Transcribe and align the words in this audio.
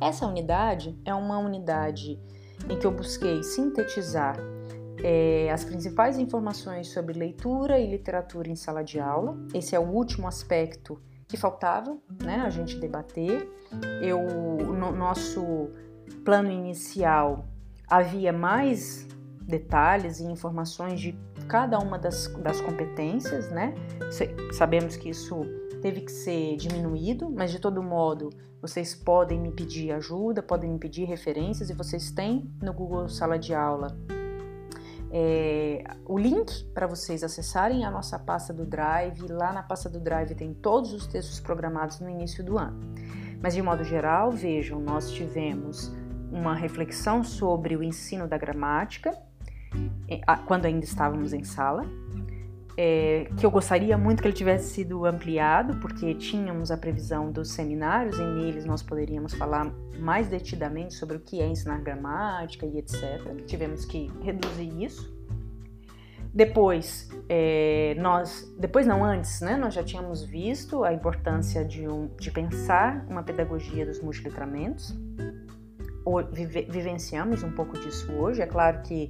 Essa 0.00 0.26
unidade 0.26 0.98
é 1.04 1.14
uma 1.14 1.38
unidade 1.38 2.18
em 2.68 2.78
que 2.78 2.86
eu 2.86 2.90
busquei 2.90 3.42
sintetizar 3.42 4.36
é, 5.02 5.50
as 5.50 5.64
principais 5.64 6.18
informações 6.18 6.88
sobre 6.88 7.18
leitura 7.18 7.78
e 7.78 7.90
literatura 7.90 8.48
em 8.48 8.56
sala 8.56 8.82
de 8.82 8.98
aula. 8.98 9.36
Esse 9.54 9.74
é 9.74 9.78
o 9.78 9.88
último 9.88 10.26
aspecto 10.26 11.00
que 11.28 11.36
faltava, 11.36 11.96
né, 12.22 12.42
a 12.44 12.50
gente 12.50 12.78
debater. 12.78 13.48
Eu, 14.02 14.20
no 14.22 14.90
nosso 14.90 15.70
plano 16.24 16.50
inicial 16.50 17.44
havia 17.88 18.32
mais 18.32 19.06
detalhes 19.42 20.20
e 20.20 20.24
informações 20.24 21.00
de 21.00 21.18
cada 21.48 21.78
uma 21.78 21.98
das, 21.98 22.28
das 22.38 22.60
competências, 22.60 23.50
né? 23.50 23.74
Sabemos 24.52 24.96
que 24.96 25.10
isso 25.10 25.42
teve 25.80 26.02
que 26.02 26.12
ser 26.12 26.56
diminuído, 26.56 27.30
mas 27.30 27.50
de 27.50 27.58
todo 27.58 27.82
modo 27.82 28.30
vocês 28.60 28.94
podem 28.94 29.40
me 29.40 29.50
pedir 29.52 29.92
ajuda, 29.92 30.42
podem 30.42 30.70
me 30.70 30.78
pedir 30.78 31.04
referências 31.04 31.70
e 31.70 31.74
vocês 31.74 32.10
têm 32.10 32.50
no 32.62 32.72
Google 32.72 33.08
Sala 33.08 33.38
de 33.38 33.54
Aula 33.54 33.96
é, 35.12 35.82
o 36.06 36.16
link 36.16 36.64
para 36.72 36.86
vocês 36.86 37.24
acessarem 37.24 37.84
a 37.84 37.90
nossa 37.90 38.18
pasta 38.18 38.52
do 38.52 38.64
Drive. 38.64 39.26
Lá 39.28 39.52
na 39.52 39.62
pasta 39.62 39.88
do 39.88 39.98
Drive 39.98 40.34
tem 40.34 40.54
todos 40.54 40.92
os 40.92 41.06
textos 41.06 41.40
programados 41.40 41.98
no 42.00 42.08
início 42.08 42.44
do 42.44 42.56
ano. 42.56 42.78
Mas 43.42 43.54
de 43.54 43.62
modo 43.62 43.82
geral, 43.82 44.30
vejam, 44.30 44.78
nós 44.78 45.10
tivemos 45.10 45.92
uma 46.30 46.54
reflexão 46.54 47.24
sobre 47.24 47.76
o 47.76 47.82
ensino 47.82 48.28
da 48.28 48.38
gramática, 48.38 49.12
é, 50.08 50.20
quando 50.46 50.66
ainda 50.66 50.84
estávamos 50.84 51.32
em 51.32 51.42
sala, 51.42 51.84
é, 52.76 53.28
que 53.36 53.44
eu 53.44 53.50
gostaria 53.50 53.96
muito 53.98 54.22
que 54.22 54.28
ele 54.28 54.36
tivesse 54.36 54.72
sido 54.72 55.04
ampliado, 55.04 55.76
porque 55.78 56.14
tínhamos 56.14 56.70
a 56.70 56.76
previsão 56.76 57.30
dos 57.30 57.50
seminários, 57.50 58.18
e 58.18 58.24
neles 58.24 58.64
nós 58.64 58.82
poderíamos 58.82 59.34
falar 59.34 59.72
mais 59.98 60.28
detidamente 60.28 60.94
sobre 60.94 61.16
o 61.16 61.20
que 61.20 61.40
é 61.40 61.46
ensinar 61.46 61.78
gramática 61.80 62.66
e 62.66 62.78
etc. 62.78 63.44
Tivemos 63.46 63.84
que 63.84 64.10
reduzir 64.22 64.82
isso. 64.82 65.20
Depois, 66.32 67.08
é, 67.28 67.96
nós, 67.98 68.54
depois 68.56 68.86
não 68.86 69.04
antes, 69.04 69.40
né, 69.40 69.56
nós 69.56 69.74
já 69.74 69.82
tínhamos 69.82 70.22
visto 70.22 70.84
a 70.84 70.92
importância 70.92 71.64
de, 71.64 71.88
um, 71.88 72.08
de 72.16 72.30
pensar 72.30 73.04
uma 73.08 73.22
pedagogia 73.22 73.84
dos 73.84 74.00
multiletramentos. 74.00 74.96
Vive, 76.32 76.62
vivenciamos 76.62 77.42
um 77.42 77.50
pouco 77.50 77.76
disso 77.78 78.12
hoje. 78.12 78.40
É 78.40 78.46
claro 78.46 78.80
que 78.82 79.08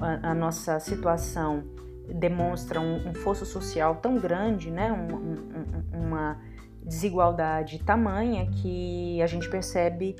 a, 0.00 0.30
a 0.30 0.34
nossa 0.34 0.80
situação 0.80 1.64
demonstra 2.14 2.80
um, 2.80 3.08
um 3.08 3.14
fosso 3.14 3.44
social 3.44 3.96
tão 3.96 4.18
grande, 4.18 4.70
né, 4.70 4.92
um, 4.92 5.14
um, 5.14 6.06
uma 6.06 6.40
desigualdade 6.82 7.78
tamanha 7.80 8.50
que 8.50 9.20
a 9.20 9.26
gente 9.26 9.48
percebe 9.48 10.16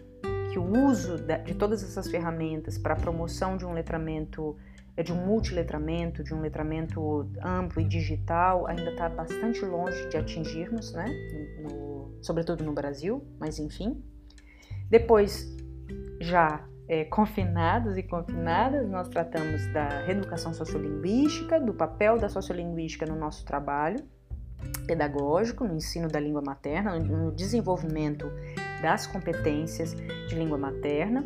que 0.53 0.59
o 0.59 0.87
uso 0.87 1.17
de 1.19 1.55
todas 1.55 1.83
essas 1.83 2.09
ferramentas 2.11 2.79
para 2.79 2.95
a 2.95 2.97
promoção 2.97 3.57
de 3.57 3.65
um 3.65 3.73
letramento, 3.73 4.57
de 5.03 5.13
um 5.13 5.27
multiletramento, 5.27 6.25
de 6.25 6.35
um 6.35 6.41
letramento 6.41 7.31
amplo 7.43 7.81
e 7.81 7.85
digital, 7.85 8.67
ainda 8.67 8.91
está 8.91 9.09
bastante 9.09 9.65
longe 9.65 10.09
de 10.09 10.17
atingirmos, 10.17 10.93
né? 10.93 11.07
No, 11.63 12.19
sobretudo 12.21 12.65
no 12.65 12.73
Brasil, 12.73 13.25
mas 13.39 13.59
enfim. 13.59 14.03
Depois, 14.91 15.55
já 16.21 16.65
é, 16.89 17.05
confinados 17.05 17.99
e 17.99 18.03
confinadas, 18.03 18.89
nós 18.89 19.09
tratamos 19.09 19.67
da 19.73 20.01
reeducação 20.07 20.55
sociolinguística, 20.55 21.61
do 21.61 21.75
papel 21.75 22.19
da 22.19 22.29
sociolinguística 22.29 23.05
no 23.05 23.15
nosso 23.15 23.45
trabalho 23.45 24.03
pedagógico, 24.87 25.65
no 25.65 25.77
ensino 25.77 26.09
da 26.09 26.19
língua 26.19 26.43
materna, 26.43 26.99
no 26.99 27.31
desenvolvimento 27.31 28.27
das 28.83 29.07
competências 29.07 29.95
de 29.95 30.35
língua 30.35 30.59
materna, 30.59 31.25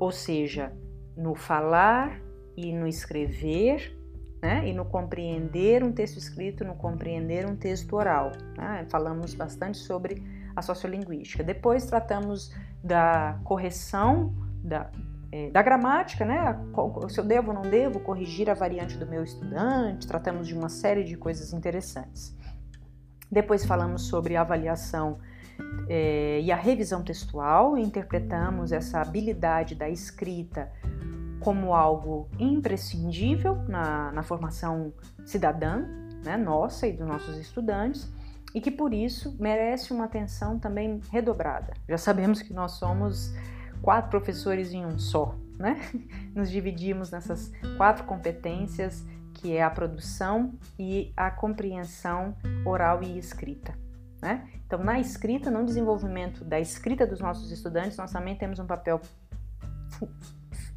ou 0.00 0.10
seja, 0.10 0.72
no 1.16 1.34
falar 1.34 2.20
e 2.56 2.72
no 2.72 2.88
escrever, 2.88 3.96
né? 4.42 4.66
e 4.68 4.72
no 4.72 4.84
compreender 4.84 5.84
um 5.84 5.92
texto 5.92 6.16
escrito, 6.16 6.64
no 6.64 6.74
compreender 6.74 7.46
um 7.46 7.54
texto 7.54 7.94
oral. 7.94 8.32
Né? 8.56 8.86
Falamos 8.88 9.34
bastante 9.34 9.78
sobre 9.78 10.22
a 10.56 10.62
sociolinguística. 10.62 11.44
Depois 11.44 11.86
tratamos 11.86 12.52
da 12.82 13.38
correção 13.44 14.34
da, 14.62 14.90
é, 15.30 15.50
da 15.50 15.62
gramática, 15.62 16.24
né? 16.24 16.58
Se 17.08 17.18
eu 17.18 17.24
devo 17.24 17.48
ou 17.48 17.54
não 17.54 17.62
devo 17.62 18.00
corrigir 18.00 18.50
a 18.50 18.54
variante 18.54 18.96
do 18.96 19.06
meu 19.06 19.24
estudante, 19.24 20.06
tratamos 20.06 20.46
de 20.46 20.54
uma 20.54 20.68
série 20.68 21.04
de 21.04 21.16
coisas 21.16 21.52
interessantes. 21.52 22.36
Depois 23.30 23.64
falamos 23.64 24.02
sobre 24.02 24.36
a 24.36 24.42
avaliação 24.42 25.18
é, 25.88 26.40
e 26.40 26.52
a 26.52 26.56
revisão 26.56 27.02
textual, 27.02 27.78
interpretamos 27.78 28.72
essa 28.72 29.00
habilidade 29.00 29.74
da 29.74 29.88
escrita 29.88 30.70
como 31.40 31.74
algo 31.74 32.28
imprescindível 32.38 33.56
na, 33.68 34.12
na 34.12 34.22
formação 34.22 34.92
cidadã, 35.24 35.84
né, 36.24 36.36
nossa 36.36 36.86
e 36.86 36.92
dos 36.92 37.06
nossos 37.06 37.36
estudantes, 37.36 38.08
e 38.54 38.60
que 38.60 38.70
por 38.70 38.92
isso 38.94 39.36
merece 39.40 39.92
uma 39.92 40.04
atenção 40.04 40.58
também 40.58 41.00
redobrada. 41.10 41.72
Já 41.88 41.98
sabemos 41.98 42.42
que 42.42 42.52
nós 42.52 42.72
somos 42.72 43.34
quatro 43.82 44.10
professores 44.10 44.72
em 44.72 44.86
um 44.86 44.98
só, 44.98 45.34
né? 45.58 45.80
Nos 46.34 46.50
dividimos 46.50 47.10
nessas 47.10 47.52
quatro 47.76 48.04
competências 48.04 49.04
que 49.34 49.56
é 49.56 49.62
a 49.62 49.70
produção 49.70 50.54
e 50.78 51.12
a 51.16 51.30
compreensão 51.30 52.36
oral 52.64 53.02
e 53.02 53.18
escrita. 53.18 53.76
Né? 54.20 54.48
Então, 54.64 54.82
na 54.84 55.00
escrita, 55.00 55.50
no 55.50 55.64
desenvolvimento 55.64 56.44
da 56.44 56.60
escrita 56.60 57.04
dos 57.04 57.20
nossos 57.20 57.50
estudantes, 57.50 57.96
nós 57.96 58.12
também 58.12 58.36
temos 58.36 58.60
um 58.60 58.66
papel 58.66 59.00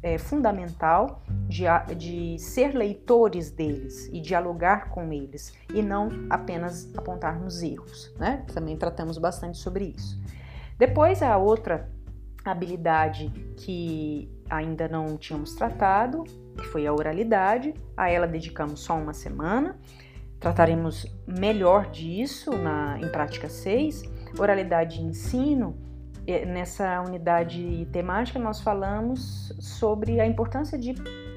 é, 0.02 0.18
fundamental 0.18 1.22
de, 1.48 1.64
de 1.96 2.38
ser 2.40 2.74
leitores 2.74 3.50
deles 3.50 4.08
e 4.12 4.20
dialogar 4.20 4.90
com 4.90 5.12
eles, 5.12 5.54
e 5.72 5.80
não 5.80 6.08
apenas 6.28 6.92
apontarmos 6.96 7.62
erros. 7.62 8.12
Né? 8.18 8.44
Também 8.52 8.76
tratamos 8.76 9.16
bastante 9.16 9.58
sobre 9.58 9.94
isso. 9.96 10.20
Depois, 10.76 11.22
a 11.22 11.36
outra 11.38 11.88
habilidade 12.50 13.30
que 13.56 14.30
ainda 14.48 14.88
não 14.88 15.16
tínhamos 15.16 15.54
tratado, 15.54 16.24
que 16.56 16.66
foi 16.66 16.86
a 16.86 16.92
oralidade. 16.92 17.74
A 17.96 18.10
ela 18.10 18.26
dedicamos 18.26 18.80
só 18.80 18.96
uma 18.96 19.12
semana. 19.12 19.78
Trataremos 20.38 21.06
melhor 21.26 21.90
disso 21.90 22.56
na, 22.56 22.98
em 22.98 23.08
prática 23.08 23.48
6. 23.48 24.02
Oralidade 24.38 25.00
e 25.00 25.04
ensino. 25.04 25.76
Nessa 26.48 27.00
unidade 27.02 27.86
temática, 27.92 28.38
nós 28.38 28.60
falamos 28.60 29.54
sobre 29.60 30.20
a 30.20 30.26
importância 30.26 30.76
de 30.76 30.92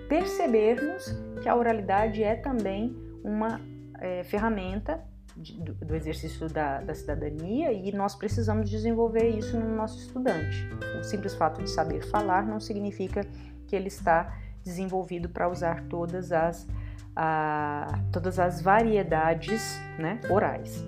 percebermos 0.07 1.15
que 1.41 1.47
a 1.47 1.55
oralidade 1.55 2.23
é 2.23 2.35
também 2.35 2.95
uma 3.23 3.61
é, 3.99 4.23
ferramenta 4.23 5.03
do, 5.39 5.73
do 5.73 5.95
exercício 5.95 6.49
da, 6.49 6.81
da, 6.81 6.93
cidadania 6.93 7.71
e 7.71 7.91
nós 7.91 8.15
precisamos 8.15 8.69
desenvolver 8.69 9.29
isso 9.29 9.57
no 9.57 9.75
nosso 9.75 9.97
estudante. 9.97 10.67
O 10.99 11.03
simples 11.03 11.33
fato 11.33 11.63
de 11.63 11.69
saber 11.69 12.01
falar 12.03 12.45
não 12.45 12.59
significa 12.59 13.25
que 13.65 13.75
ele 13.75 13.87
está 13.87 14.37
desenvolvido 14.63 15.29
para 15.29 15.49
usar 15.49 15.83
todas 15.85 16.31
as, 16.31 16.67
a, 17.15 17.87
todas 18.11 18.37
as 18.37 18.61
variedades 18.61 19.79
né, 19.97 20.19
orais. 20.29 20.83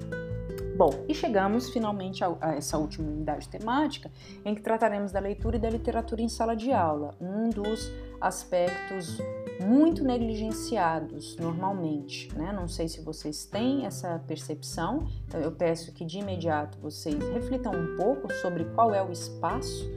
Bom, 0.75 1.06
e 1.07 1.13
chegamos 1.13 1.69
finalmente 1.69 2.23
a, 2.23 2.35
a, 2.41 2.56
essa 2.56 2.78
última 2.78 3.07
unidade 3.07 3.47
temática, 3.47 4.12
em 4.44 4.56
que 4.56 4.62
trataremos 4.62 5.12
da 5.12 5.19
leitura 5.19 5.57
e 5.57 5.59
da 5.59 5.69
literatura 5.69 6.22
em 6.22 6.29
sala 6.29 6.56
de 6.56 6.72
aula, 6.72 7.16
um 7.22 7.50
dos 7.50 7.91
aspectos 8.21 9.17
muito 9.59 10.03
negligenciados 10.03 11.35
normalmente, 11.37 12.33
né? 12.35 12.51
Não 12.51 12.67
sei 12.67 12.87
se 12.87 13.01
vocês 13.01 13.45
têm 13.45 13.85
essa 13.85 14.19
percepção, 14.27 15.07
então 15.27 15.39
eu 15.39 15.51
peço 15.51 15.91
que 15.91 16.06
de 16.06 16.19
imediato 16.19 16.79
vocês 16.79 17.18
reflitam 17.29 17.73
um 17.73 17.97
pouco 17.97 18.31
sobre 18.33 18.65
qual 18.65 18.94
é 18.94 19.03
o 19.03 19.12
espaço 19.12 19.89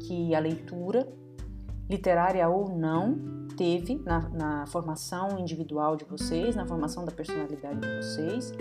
que 0.00 0.34
a 0.34 0.38
leitura, 0.38 1.08
literária 1.88 2.48
ou 2.48 2.68
não, 2.68 3.18
teve 3.56 3.96
na, 3.96 4.28
na 4.28 4.66
formação 4.66 5.38
individual 5.38 5.96
de 5.96 6.04
vocês, 6.04 6.56
na 6.56 6.66
formação 6.66 7.04
da 7.04 7.12
personalidade 7.12 7.80
de 7.80 7.96
vocês, 7.96 8.52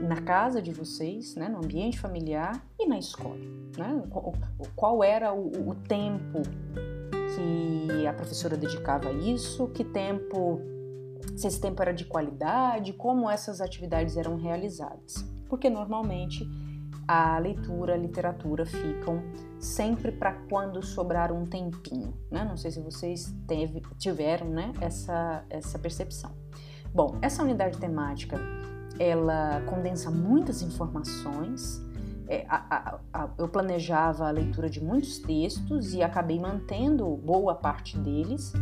na 0.00 0.20
casa 0.22 0.62
de 0.62 0.72
vocês, 0.72 1.34
né, 1.34 1.48
no 1.48 1.58
ambiente 1.58 1.98
familiar 1.98 2.64
e 2.78 2.86
na 2.86 2.98
escola. 2.98 3.36
Né? 3.76 4.02
Qual 4.74 5.02
era 5.02 5.32
o, 5.32 5.70
o 5.70 5.74
tempo 5.74 6.42
que 7.34 8.06
a 8.06 8.12
professora 8.12 8.56
dedicava 8.56 9.08
a 9.08 9.12
isso, 9.12 9.68
que 9.68 9.84
tempo, 9.84 10.60
se 11.36 11.46
esse 11.46 11.60
tempo 11.60 11.80
era 11.82 11.92
de 11.92 12.04
qualidade, 12.04 12.92
como 12.92 13.28
essas 13.28 13.60
atividades 13.60 14.16
eram 14.16 14.36
realizadas. 14.36 15.24
Porque 15.48 15.68
normalmente 15.68 16.48
a 17.06 17.38
leitura, 17.38 17.94
a 17.94 17.96
literatura 17.96 18.64
ficam 18.64 19.22
sempre 19.58 20.10
para 20.12 20.32
quando 20.48 20.82
sobrar 20.82 21.32
um 21.32 21.44
tempinho, 21.44 22.14
né? 22.30 22.44
Não 22.44 22.56
sei 22.56 22.70
se 22.70 22.80
vocês 22.80 23.34
teve, 23.46 23.82
tiveram, 23.98 24.48
né, 24.48 24.72
essa, 24.80 25.44
essa 25.50 25.78
percepção. 25.78 26.32
Bom, 26.94 27.18
essa 27.20 27.42
unidade 27.42 27.78
temática, 27.78 28.38
ela 28.98 29.60
condensa 29.62 30.10
muitas 30.10 30.62
informações, 30.62 31.83
é, 32.28 32.46
a, 32.48 32.98
a, 33.12 33.28
eu 33.38 33.48
planejava 33.48 34.26
a 34.26 34.30
leitura 34.30 34.70
de 34.70 34.82
muitos 34.82 35.18
textos 35.18 35.92
e 35.94 36.02
acabei 36.02 36.38
mantendo 36.38 37.06
boa 37.16 37.54
parte 37.54 37.98
deles, 37.98 38.52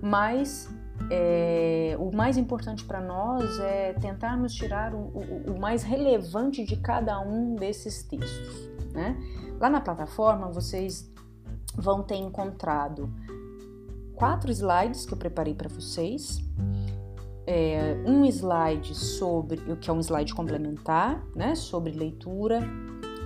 mas 0.00 0.68
é, 1.10 1.96
o 1.98 2.14
mais 2.14 2.36
importante 2.36 2.84
para 2.84 3.00
nós 3.00 3.58
é 3.60 3.92
tentarmos 3.94 4.54
tirar 4.54 4.94
o, 4.94 4.98
o, 4.98 5.52
o, 5.54 5.60
mais 5.60 5.82
relevante 5.82 6.64
de 6.64 6.76
cada 6.76 7.20
um 7.20 7.54
desses 7.54 8.02
textos. 8.02 8.70
Né? 8.92 9.16
Lá 9.60 9.68
na 9.68 9.80
plataforma 9.80 10.48
vocês 10.48 11.10
vão 11.74 12.02
ter 12.02 12.16
encontrado 12.16 13.12
quatro 14.14 14.50
slides 14.50 15.06
que 15.06 15.14
eu 15.14 15.18
preparei 15.18 15.54
para 15.54 15.68
vocês. 15.68 16.42
É, 17.50 17.96
um 18.04 18.26
slide 18.26 18.94
sobre 18.94 19.58
o 19.72 19.76
que 19.76 19.88
é 19.88 19.92
um 19.92 20.00
slide 20.00 20.34
complementar, 20.34 21.24
né, 21.34 21.54
sobre 21.54 21.92
leitura, 21.92 22.60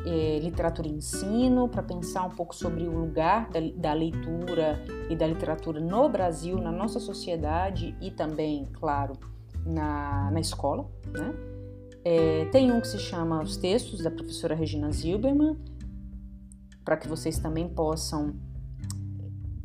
é, 0.06 0.38
literatura 0.38 0.86
e 0.86 0.92
ensino, 0.92 1.68
para 1.68 1.82
pensar 1.82 2.24
um 2.24 2.30
pouco 2.30 2.54
sobre 2.54 2.84
o 2.84 2.92
lugar 2.92 3.50
da, 3.50 3.58
da, 3.74 3.92
leitura 3.92 4.80
e 5.10 5.16
da 5.16 5.26
literatura 5.26 5.80
no 5.80 6.08
Brasil, 6.08 6.56
na 6.58 6.70
nossa 6.70 7.00
sociedade 7.00 7.96
e 8.00 8.12
também, 8.12 8.68
claro, 8.74 9.14
na, 9.66 10.30
na 10.30 10.38
escola. 10.40 10.88
Né? 11.08 11.34
É, 12.04 12.44
tem 12.46 12.70
um 12.70 12.80
que 12.80 12.86
se 12.86 12.98
chama 12.98 13.42
Os 13.42 13.56
Textos, 13.56 14.04
da 14.04 14.10
professora 14.10 14.54
Regina 14.54 14.92
Zilberman, 14.92 15.56
para 16.84 16.96
que 16.96 17.08
vocês 17.08 17.40
também 17.40 17.68
possam 17.68 18.34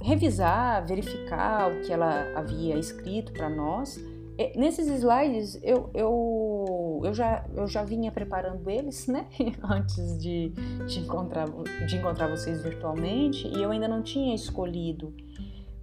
revisar, 0.01 0.85
verificar 0.85 1.71
o 1.71 1.81
que 1.81 1.91
ela 1.91 2.31
havia 2.35 2.77
escrito 2.77 3.33
para 3.33 3.49
nós. 3.49 3.99
É, 4.37 4.57
nesses 4.57 4.87
slides 4.87 5.59
eu, 5.63 5.89
eu, 5.95 7.01
eu, 7.03 7.13
já, 7.13 7.43
eu 7.55 7.67
já 7.67 7.83
vinha 7.83 8.11
preparando 8.11 8.69
eles, 8.69 9.07
né? 9.07 9.27
Antes 9.63 10.17
de, 10.21 10.49
de, 10.85 10.99
encontrar, 10.99 11.47
de 11.87 11.95
encontrar 11.95 12.27
vocês 12.27 12.61
virtualmente 12.61 13.47
e 13.47 13.61
eu 13.61 13.71
ainda 13.71 13.87
não 13.87 14.03
tinha 14.03 14.35
escolhido 14.35 15.13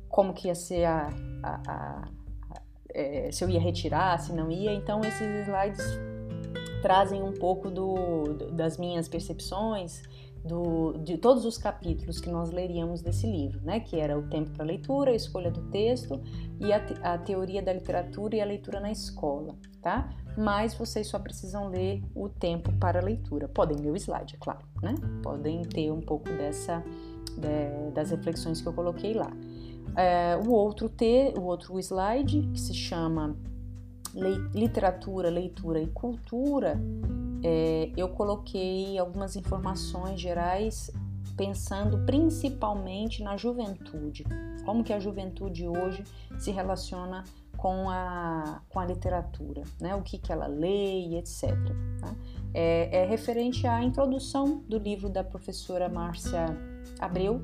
como 0.08 0.32
que 0.32 0.46
ia 0.46 0.54
ser 0.54 0.84
a, 0.84 1.08
a, 1.42 1.60
a, 1.66 2.08
a 2.52 2.62
é, 2.94 3.32
se 3.32 3.42
eu 3.42 3.50
ia 3.50 3.58
retirar, 3.58 4.18
se 4.20 4.32
não 4.32 4.50
ia. 4.50 4.72
Então 4.72 5.00
esses 5.00 5.46
slides 5.46 5.84
trazem 6.80 7.22
um 7.22 7.32
pouco 7.32 7.70
do, 7.70 8.34
das 8.52 8.78
minhas 8.78 9.08
percepções 9.08 10.02
do, 10.44 10.92
de 10.98 11.16
todos 11.16 11.46
os 11.46 11.56
capítulos 11.56 12.20
que 12.20 12.28
nós 12.28 12.50
leríamos 12.50 13.00
desse 13.00 13.26
livro, 13.26 13.60
né? 13.62 13.80
que 13.80 13.96
era 13.96 14.18
o 14.18 14.22
tempo 14.28 14.50
para 14.50 14.64
leitura, 14.64 15.10
a 15.10 15.14
escolha 15.14 15.50
do 15.50 15.62
texto 15.70 16.20
e 16.60 16.70
a, 16.70 16.84
te, 16.84 16.94
a, 17.02 17.16
teoria 17.16 17.62
da 17.62 17.72
literatura 17.72 18.36
e 18.36 18.40
a 18.42 18.44
leitura 18.44 18.78
na 18.78 18.90
escola, 18.90 19.56
tá? 19.80 20.10
Mas 20.36 20.74
vocês 20.74 21.06
só 21.06 21.18
precisam 21.18 21.68
ler 21.68 22.02
o 22.14 22.28
tempo 22.28 22.70
para 22.74 23.00
a 23.00 23.02
leitura. 23.02 23.48
Podem 23.48 23.78
ler 23.78 23.90
o 23.90 23.96
slide, 23.96 24.34
é 24.34 24.38
claro, 24.38 24.66
né? 24.82 24.94
Podem 25.22 25.62
ter 25.62 25.90
um 25.90 26.00
pouco 26.00 26.28
dessa 26.28 26.84
de, 27.38 27.90
das 27.92 28.10
reflexões 28.10 28.60
que 28.60 28.68
eu 28.68 28.72
coloquei 28.72 29.14
lá. 29.14 29.32
É, 29.96 30.36
o 30.36 30.50
outro 30.50 30.88
T, 30.90 31.32
o 31.38 31.42
outro 31.44 31.78
slide 31.78 32.42
que 32.52 32.60
se 32.60 32.74
chama 32.74 33.34
literatura, 34.54 35.28
leitura 35.28 35.80
e 35.80 35.86
cultura 35.88 36.80
é, 37.46 37.90
eu 37.94 38.08
coloquei 38.08 38.98
algumas 38.98 39.36
informações 39.36 40.18
gerais 40.18 40.90
pensando 41.36 41.98
principalmente 42.06 43.22
na 43.22 43.36
juventude, 43.36 44.24
como 44.64 44.82
que 44.82 44.94
a 44.94 44.98
juventude 44.98 45.68
hoje 45.68 46.02
se 46.38 46.50
relaciona 46.50 47.22
com 47.58 47.90
a, 47.90 48.62
com 48.70 48.80
a 48.80 48.86
literatura, 48.86 49.62
né? 49.78 49.94
o 49.94 50.00
que, 50.00 50.16
que 50.16 50.32
ela 50.32 50.46
lê 50.46 51.00
e 51.00 51.16
etc. 51.16 51.50
Tá? 52.00 52.14
É, 52.54 53.02
é, 53.02 53.04
referente 53.04 53.66
à 53.66 53.82
introdução 53.82 54.64
do 54.66 54.78
livro 54.78 55.10
da 55.10 55.22
professora 55.22 55.86
Márcia 55.88 56.46
Abreu, 56.98 57.42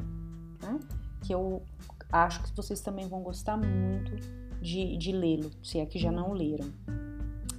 né? 0.62 0.80
que 1.22 1.34
eu 1.34 1.62
acho 2.10 2.42
que 2.42 2.56
vocês 2.56 2.80
também 2.80 3.06
vão 3.06 3.22
gostar 3.22 3.58
muito 3.58 4.16
de, 4.62 4.96
de 4.96 5.12
lê-lo, 5.12 5.50
se 5.62 5.78
é 5.78 5.84
que 5.84 5.98
já 5.98 6.10
não 6.10 6.32
leram. 6.32 6.72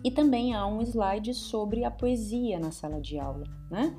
E 0.04 0.10
também 0.10 0.54
há 0.54 0.66
um 0.66 0.82
slide 0.82 1.34
sobre 1.34 1.84
a 1.84 1.92
poesia 1.92 2.60
na 2.60 2.72
sala 2.72 3.00
de 3.00 3.20
aula, 3.20 3.44
né? 3.70 3.96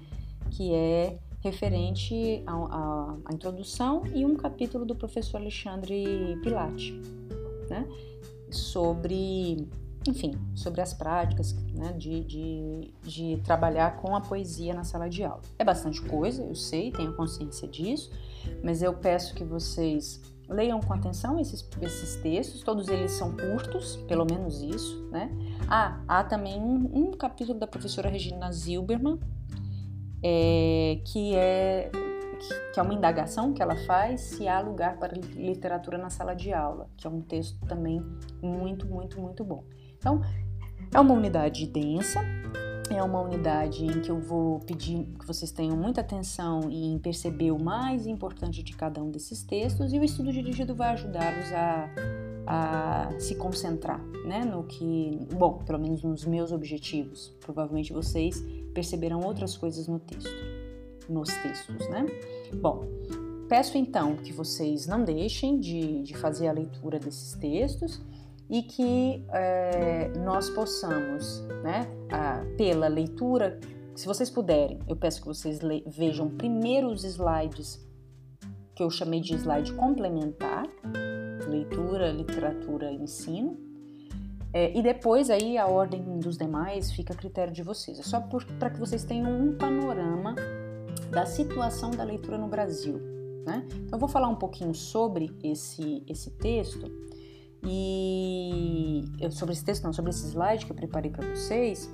que 0.50 0.75
é 0.75 1.19
referente 1.40 2.43
à 2.46 3.32
introdução 3.32 4.04
e 4.14 4.25
um 4.25 4.37
capítulo 4.37 4.84
do 4.84 4.94
professor 4.94 5.38
Alexandre 5.38 6.38
Pilate, 6.43 6.93
né? 7.69 7.87
sobre, 8.50 9.69
enfim, 10.06 10.32
sobre 10.54 10.81
as 10.81 10.93
práticas 10.93 11.54
né? 11.75 11.93
de, 11.93 12.25
de, 12.25 12.94
de 13.02 13.40
trabalhar 13.44 13.96
com 13.96 14.14
a 14.14 14.20
poesia 14.20 14.75
na 14.75 14.84
sala 14.84 15.08
de 15.08 15.25
aula. 15.25 15.43
É 15.58 15.64
bastante 15.64 16.02
coisa, 16.02 16.43
eu 16.43 16.54
sei, 16.54 16.93
tenho 16.93 17.14
consciência 17.14 17.66
disso, 17.66 18.10
mas 18.62 18.82
eu 18.82 18.93
peço 18.94 19.34
que 19.34 19.44
vocês 19.44 20.20
leiam 20.48 20.80
com 20.80 20.92
atenção 20.92 21.38
esses, 21.38 21.68
esses 21.80 22.16
textos, 22.16 22.62
todos 22.62 22.88
eles 22.88 23.12
são 23.12 23.34
curtos, 23.36 23.96
pelo 24.08 24.24
menos 24.24 24.62
isso, 24.62 25.08
né? 25.10 25.30
Ah, 25.68 26.00
há 26.06 26.24
também 26.24 26.60
um, 26.60 26.90
um 26.92 27.10
capítulo 27.12 27.58
da 27.58 27.66
professora 27.66 28.08
Regina 28.08 28.50
Zilberman, 28.52 29.18
é, 30.22 31.00
que, 31.04 31.34
é, 31.34 31.90
que 32.72 32.78
é 32.78 32.82
uma 32.82 32.94
indagação 32.94 33.52
que 33.52 33.62
ela 33.62 33.76
faz 33.86 34.20
se 34.20 34.46
há 34.46 34.60
lugar 34.60 34.98
para 34.98 35.14
literatura 35.14 35.98
na 35.98 36.10
sala 36.10 36.34
de 36.34 36.52
aula, 36.52 36.88
que 36.96 37.06
é 37.06 37.10
um 37.10 37.20
texto 37.20 37.58
também 37.66 38.00
muito, 38.42 38.86
muito, 38.86 39.20
muito 39.20 39.44
bom. 39.44 39.64
Então, 39.96 40.20
é 40.94 41.00
uma 41.00 41.14
unidade 41.14 41.66
densa, 41.66 42.20
é 42.96 43.02
uma 43.02 43.20
unidade 43.20 43.84
em 43.84 44.00
que 44.00 44.10
eu 44.10 44.18
vou 44.18 44.60
pedir 44.60 45.06
que 45.18 45.26
vocês 45.26 45.50
tenham 45.50 45.76
muita 45.76 46.00
atenção 46.00 46.70
em 46.70 46.98
perceber 46.98 47.50
o 47.50 47.62
mais 47.62 48.06
importante 48.06 48.62
de 48.62 48.74
cada 48.74 49.02
um 49.02 49.10
desses 49.10 49.42
textos 49.42 49.92
e 49.92 49.98
o 49.98 50.04
estudo 50.04 50.32
dirigido 50.32 50.74
vai 50.74 50.90
ajudá-los 50.90 51.52
a, 51.52 51.90
a 52.46 53.18
se 53.18 53.34
concentrar, 53.34 54.00
né, 54.26 54.44
no 54.44 54.64
que, 54.64 55.18
bom, 55.34 55.58
pelo 55.64 55.78
menos 55.78 56.02
nos 56.02 56.24
meus 56.24 56.52
objetivos. 56.52 57.34
Provavelmente 57.40 57.92
vocês 57.92 58.42
perceberão 58.74 59.20
outras 59.20 59.56
coisas 59.56 59.86
no 59.88 59.98
texto, 59.98 60.30
nos 61.08 61.28
textos, 61.28 61.88
né? 61.88 62.06
Bom, 62.60 62.84
peço 63.48 63.76
então 63.76 64.16
que 64.16 64.32
vocês 64.32 64.86
não 64.86 65.04
deixem 65.04 65.58
de, 65.58 66.02
de 66.02 66.16
fazer 66.16 66.48
a 66.48 66.52
leitura 66.52 66.98
desses 66.98 67.34
textos 67.34 68.00
e 68.48 68.62
que 68.62 69.24
é, 69.30 70.08
nós 70.18 70.50
possamos, 70.50 71.40
né, 71.62 71.86
a, 72.11 72.44
pela 72.56 72.88
leitura, 72.88 73.58
se 73.94 74.06
vocês 74.06 74.30
puderem, 74.30 74.78
eu 74.88 74.96
peço 74.96 75.20
que 75.20 75.26
vocês 75.26 75.61
vejam 75.87 76.28
primeiro 76.30 76.88
os 76.88 77.04
slides 77.04 77.80
que 78.75 78.82
eu 78.82 78.90
chamei 78.90 79.20
de 79.20 79.34
slide 79.34 79.72
complementar, 79.75 80.66
leitura, 81.46 82.11
literatura, 82.11 82.90
ensino, 82.90 83.58
é, 84.52 84.76
e 84.76 84.82
depois 84.82 85.30
aí 85.30 85.56
a 85.56 85.66
ordem 85.66 86.18
dos 86.18 86.37
demais 86.37 86.92
fica 86.92 87.14
a 87.14 87.16
critério 87.16 87.52
de 87.52 87.62
vocês. 87.62 87.99
É 87.99 88.02
só 88.02 88.20
para 88.58 88.70
que 88.70 88.78
vocês 88.78 89.02
tenham 89.02 89.30
um 89.30 89.56
panorama 89.56 90.34
da 91.11 91.25
situação 91.25 91.90
da 91.90 92.04
leitura 92.04 92.37
no 92.37 92.49
Brasil. 92.49 93.00
Né? 93.46 93.66
Então 93.72 93.96
eu 93.96 93.99
vou 93.99 94.08
falar 94.08 94.28
um 94.28 94.37
pouquinho 94.37 94.75
sobre 94.75 95.34
esse, 95.42 96.02
esse 96.06 96.30
texto 96.30 96.90
e 97.64 99.04
sobre 99.31 99.52
esse 99.52 99.64
texto, 99.64 99.85
não, 99.85 99.92
sobre 99.92 100.11
esse 100.11 100.26
slide 100.26 100.66
que 100.66 100.73
eu 100.73 100.76
preparei 100.76 101.11
para 101.11 101.26
vocês. 101.28 101.90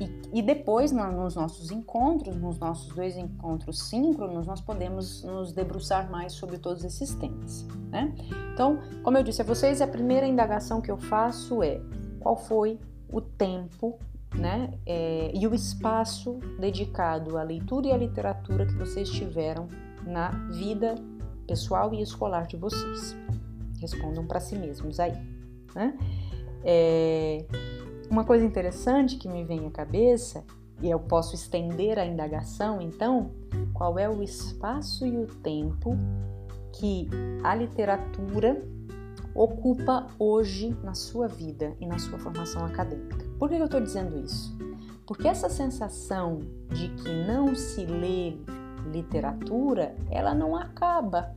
E, 0.00 0.38
e 0.38 0.42
depois, 0.42 0.92
na, 0.92 1.10
nos 1.10 1.34
nossos 1.34 1.70
encontros, 1.70 2.36
nos 2.36 2.58
nossos 2.58 2.94
dois 2.94 3.16
encontros 3.16 3.82
síncronos, 3.82 4.46
nós 4.46 4.60
podemos 4.60 5.22
nos 5.24 5.52
debruçar 5.52 6.10
mais 6.10 6.32
sobre 6.32 6.58
todos 6.58 6.84
esses 6.84 7.14
temas. 7.14 7.66
Né? 7.90 8.14
Então, 8.52 8.78
como 9.02 9.18
eu 9.18 9.22
disse 9.22 9.42
a 9.42 9.44
vocês, 9.44 9.82
a 9.82 9.86
primeira 9.86 10.26
indagação 10.26 10.80
que 10.80 10.90
eu 10.90 10.96
faço 10.96 11.62
é 11.62 11.80
qual 12.20 12.36
foi 12.36 12.78
o 13.12 13.20
tempo 13.20 13.98
né, 14.34 14.72
é, 14.86 15.32
e 15.34 15.46
o 15.46 15.54
espaço 15.54 16.38
dedicado 16.58 17.36
à 17.36 17.42
leitura 17.42 17.88
e 17.88 17.92
à 17.92 17.96
literatura 17.96 18.64
que 18.64 18.74
vocês 18.74 19.10
tiveram 19.10 19.66
na 20.06 20.30
vida 20.50 20.94
pessoal 21.46 21.92
e 21.92 22.00
escolar 22.00 22.46
de 22.46 22.56
vocês 22.56 23.16
respondam 23.80 24.26
para 24.26 24.40
si 24.40 24.56
mesmos 24.56 25.00
aí. 25.00 25.14
Né? 25.74 25.96
É, 26.62 27.44
uma 28.10 28.24
coisa 28.24 28.44
interessante 28.44 29.16
que 29.16 29.28
me 29.28 29.44
vem 29.44 29.66
à 29.66 29.70
cabeça, 29.70 30.44
e 30.82 30.90
eu 30.90 30.98
posso 30.98 31.34
estender 31.34 31.98
a 31.98 32.06
indagação, 32.06 32.80
então, 32.80 33.30
qual 33.74 33.98
é 33.98 34.08
o 34.08 34.22
espaço 34.22 35.06
e 35.06 35.16
o 35.16 35.26
tempo 35.26 35.96
que 36.72 37.08
a 37.42 37.54
literatura 37.54 38.62
ocupa 39.34 40.06
hoje 40.18 40.76
na 40.82 40.94
sua 40.94 41.28
vida 41.28 41.74
e 41.80 41.86
na 41.86 41.98
sua 41.98 42.18
formação 42.18 42.64
acadêmica. 42.64 43.24
Por 43.38 43.48
que 43.48 43.56
eu 43.56 43.64
estou 43.64 43.80
dizendo 43.80 44.18
isso? 44.18 44.56
Porque 45.06 45.28
essa 45.28 45.48
sensação 45.48 46.40
de 46.68 46.88
que 46.88 47.10
não 47.26 47.54
se 47.54 47.84
lê 47.84 48.36
literatura, 48.92 49.94
ela 50.10 50.34
não 50.34 50.56
acaba 50.56 51.34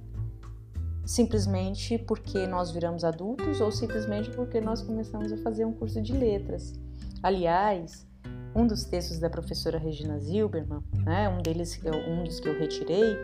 simplesmente 1.06 1.98
porque 1.98 2.48
nós 2.48 2.72
viramos 2.72 3.04
adultos 3.04 3.60
ou 3.62 3.72
simplesmente 3.72 4.30
porque 4.32 4.62
nós 4.62 4.82
começamos 4.82 5.32
a 5.32 5.38
fazer 5.38 5.66
um 5.66 5.74
curso 5.74 6.02
de 6.02 6.14
letras. 6.14 6.74
Aliás, 7.22 8.08
um 8.56 8.68
dos 8.68 8.86
textos 8.86 9.20
da 9.20 9.30
professora 9.30 9.78
Regina 9.78 10.20
Zilberman, 10.20 10.82
né, 11.06 11.30
um 11.30 11.42
deles, 11.42 11.80
um 12.08 12.24
dos 12.24 12.40
que 12.40 12.48
eu 12.48 12.58
retirei, 12.58 13.16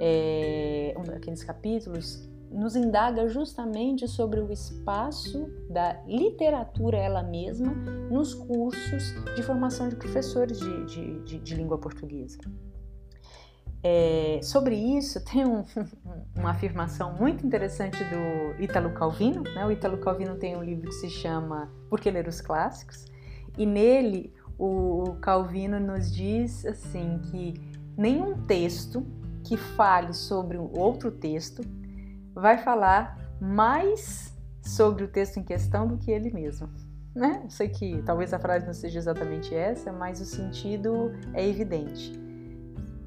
é, 0.00 0.94
um 0.98 1.04
daqueles 1.04 1.42
capítulos, 1.44 2.28
nos 2.50 2.76
indaga 2.76 3.26
justamente 3.28 4.06
sobre 4.06 4.40
o 4.40 4.52
espaço 4.52 5.50
da 5.68 6.00
literatura 6.06 6.96
ela 6.96 7.22
mesma 7.22 7.72
nos 8.10 8.32
cursos 8.32 9.12
de 9.34 9.42
formação 9.42 9.88
de 9.88 9.96
professores 9.96 10.60
de, 10.60 10.86
de, 10.86 11.20
de, 11.24 11.38
de 11.40 11.54
língua 11.54 11.78
portuguesa. 11.78 12.38
É, 13.86 14.40
sobre 14.42 14.74
isso, 14.74 15.22
tem 15.30 15.44
um, 15.44 15.62
uma 16.34 16.52
afirmação 16.52 17.12
muito 17.12 17.46
interessante 17.46 18.02
do 18.04 18.62
Ítalo 18.62 18.90
Calvino. 18.94 19.42
Né? 19.42 19.66
O 19.66 19.70
Ítalo 19.70 19.98
Calvino 19.98 20.36
tem 20.36 20.56
um 20.56 20.62
livro 20.62 20.88
que 20.88 20.94
se 20.94 21.10
chama 21.10 21.70
Por 21.90 22.00
que 22.00 22.10
Ler 22.10 22.26
os 22.26 22.40
Clássicos? 22.40 23.04
E 23.58 23.66
nele, 23.66 24.32
o 24.58 25.16
Calvino 25.20 25.78
nos 25.78 26.10
diz 26.10 26.64
assim 26.64 27.20
que 27.30 27.54
nenhum 27.96 28.42
texto 28.46 29.06
que 29.44 29.58
fale 29.58 30.14
sobre 30.14 30.56
outro 30.56 31.10
texto 31.10 31.62
vai 32.34 32.56
falar 32.56 33.18
mais 33.38 34.34
sobre 34.62 35.04
o 35.04 35.08
texto 35.08 35.36
em 35.36 35.42
questão 35.42 35.86
do 35.86 35.98
que 35.98 36.10
ele 36.10 36.30
mesmo. 36.30 36.70
Né? 37.14 37.44
Sei 37.50 37.68
que 37.68 38.02
talvez 38.02 38.32
a 38.32 38.38
frase 38.38 38.64
não 38.66 38.72
seja 38.72 38.98
exatamente 38.98 39.54
essa, 39.54 39.92
mas 39.92 40.20
o 40.20 40.24
sentido 40.24 41.12
é 41.34 41.46
evidente. 41.46 42.24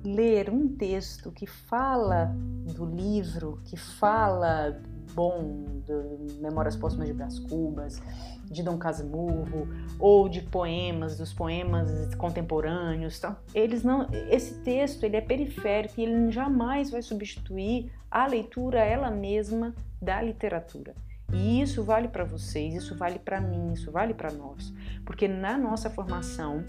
Ler 0.08 0.50
um 0.50 0.70
texto 0.70 1.34
que 1.34 1.46
fala 1.46 2.34
do 2.74 2.86
livro, 2.86 3.60
que 3.66 3.76
fala 3.76 4.82
bom, 5.14 5.66
de 5.84 6.40
Memórias 6.40 6.78
Póstumas 6.78 7.08
de 7.08 7.14
Brás 7.14 7.40
Cubas, 7.40 8.02
de 8.46 8.64
Dom 8.64 8.78
Casmurro, 8.78 9.68
ou 10.00 10.30
de 10.30 10.42
poemas, 10.44 11.18
dos 11.18 11.34
poemas 11.34 12.16
contemporâneos. 12.16 13.18
Então, 13.18 13.36
eles 13.54 13.84
não, 13.84 14.08
esse 14.30 14.62
texto 14.62 15.04
ele 15.04 15.18
é 15.18 15.22
periférico 15.22 16.00
e 16.00 16.04
ele 16.04 16.32
jamais 16.32 16.90
vai 16.90 17.02
substituir 17.02 17.92
a 18.10 18.26
leitura 18.28 18.80
ela 18.80 19.12
mesma 19.12 19.76
da 20.02 20.22
literatura. 20.22 20.96
E 21.34 21.62
isso 21.62 21.84
vale 21.84 22.08
para 22.08 22.24
vocês, 22.24 22.74
isso 22.74 22.96
vale 22.96 23.20
para 23.20 23.42
mim, 23.42 23.74
isso 23.74 23.92
vale 23.92 24.14
para 24.14 24.32
nós, 24.32 24.74
porque 25.06 25.28
na 25.28 25.58
nossa 25.58 25.90
formação 25.90 26.64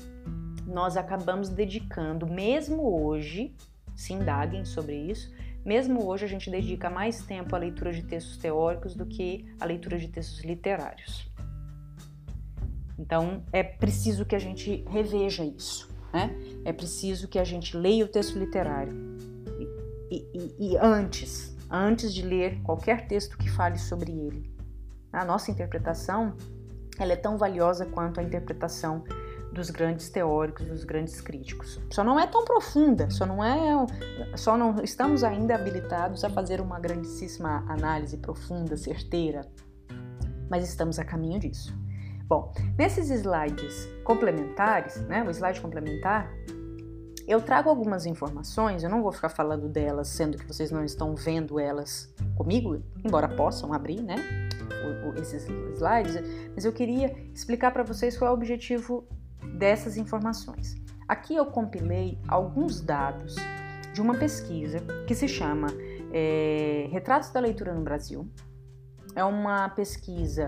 nós 0.69 0.97
acabamos 0.97 1.49
dedicando, 1.49 2.27
mesmo 2.27 3.03
hoje, 3.03 3.55
se 3.97 4.13
indaguem 4.13 4.65
sobre 4.65 4.95
isso, 4.95 5.33
mesmo 5.65 6.07
hoje 6.07 6.25
a 6.25 6.29
gente 6.29 6.51
dedica 6.51 6.89
mais 6.89 7.23
tempo 7.23 7.55
à 7.57 7.59
leitura 7.59 7.93
de 7.93 8.03
textos 8.03 8.37
teóricos 8.37 8.95
do 8.95 9.05
que 9.05 9.47
à 9.59 9.65
leitura 9.65 9.99
de 9.99 10.09
textos 10.09 10.45
literários. 10.45 11.31
Então 12.99 13.43
é 13.53 13.63
preciso 13.63 14.25
que 14.25 14.37
a 14.37 14.39
gente 14.39 14.85
reveja 14.89 15.45
isso, 15.45 15.89
né? 16.13 16.31
É 16.65 16.73
preciso 16.73 17.29
que 17.29 17.39
a 17.39 17.45
gente 17.45 17.77
leia 17.77 18.05
o 18.05 18.09
texto 18.09 18.39
literário 18.39 18.95
e, 20.11 20.27
e, 20.35 20.73
e 20.73 20.77
antes, 20.77 21.57
antes 21.71 22.15
de 22.15 22.23
ler 22.23 22.61
qualquer 22.63 23.07
texto 23.07 23.37
que 23.37 23.51
fale 23.51 23.79
sobre 23.79 24.13
ele. 24.13 24.51
A 25.13 25.25
nossa 25.25 25.51
interpretação 25.51 26.37
ela 26.99 27.13
é 27.13 27.17
tão 27.17 27.39
valiosa 27.39 27.87
quanto 27.87 28.21
a 28.21 28.23
interpretação 28.23 29.05
dos 29.53 29.71
grandes 29.71 30.09
teóricos, 30.09 30.67
dos 30.67 30.85
grandes 30.85 31.21
críticos. 31.21 31.81
Só 31.91 32.05
não 32.05 32.19
é 32.19 32.27
tão 32.27 32.45
profunda, 32.45 33.11
só 33.11 33.27
não 33.27 33.43
é, 33.43 33.87
só 34.37 34.57
não 34.57 34.83
estamos 34.83 35.25
ainda 35.25 35.55
habilitados 35.55 36.25
a 36.25 36.31
fazer 36.31 36.61
uma 36.61 36.79
grandíssima 36.79 37.65
análise 37.69 38.17
profunda, 38.19 38.77
certeira, 38.77 39.43
mas 40.51 40.69
estamos 40.69 40.99
a 40.99 41.05
caminho 41.05 41.41
disso. 41.41 41.77
Bom, 42.27 42.53
nesses 42.77 43.11
slides 43.11 43.89
complementares, 44.05 45.01
né, 45.07 45.25
o 45.25 45.31
slide 45.31 45.61
complementar, 45.61 46.31
eu 47.27 47.41
trago 47.41 47.69
algumas 47.71 48.07
informações, 48.07 48.83
eu 48.83 48.91
não 48.91 49.03
vou 49.03 49.13
ficar 49.13 49.29
falando 49.29 49.69
delas, 49.69 50.09
sendo 50.09 50.39
que 50.39 50.47
vocês 50.47 50.71
não 50.71 50.85
estão 50.85 51.15
vendo 51.15 51.59
elas 51.59 52.15
comigo, 52.37 52.83
embora 53.05 53.29
possam 53.29 53.73
abrir, 53.73 54.03
né, 54.03 54.17
esses 55.21 55.47
slides, 55.75 56.17
mas 56.55 56.65
eu 56.65 56.73
queria 56.73 57.15
explicar 57.35 57.71
para 57.71 57.83
vocês 57.83 58.17
qual 58.17 58.29
é 58.29 58.31
o 58.31 58.35
objetivo 58.35 59.07
dessas 59.59 59.97
informações. 59.97 60.77
Aqui 61.07 61.35
eu 61.35 61.47
compilei 61.47 62.19
alguns 62.29 62.81
dados 62.81 63.35
de 63.93 64.01
uma 64.01 64.15
pesquisa 64.15 64.79
que 65.07 65.15
se 65.15 65.27
chama 65.27 65.67
é, 66.13 66.89
Retratos 66.91 67.31
da 67.31 67.41
Leitura 67.41 67.75
no 67.75 67.83
Brasil. 67.83 68.29
É 69.17 69.25
uma 69.25 69.69
pesquisa 69.71 70.47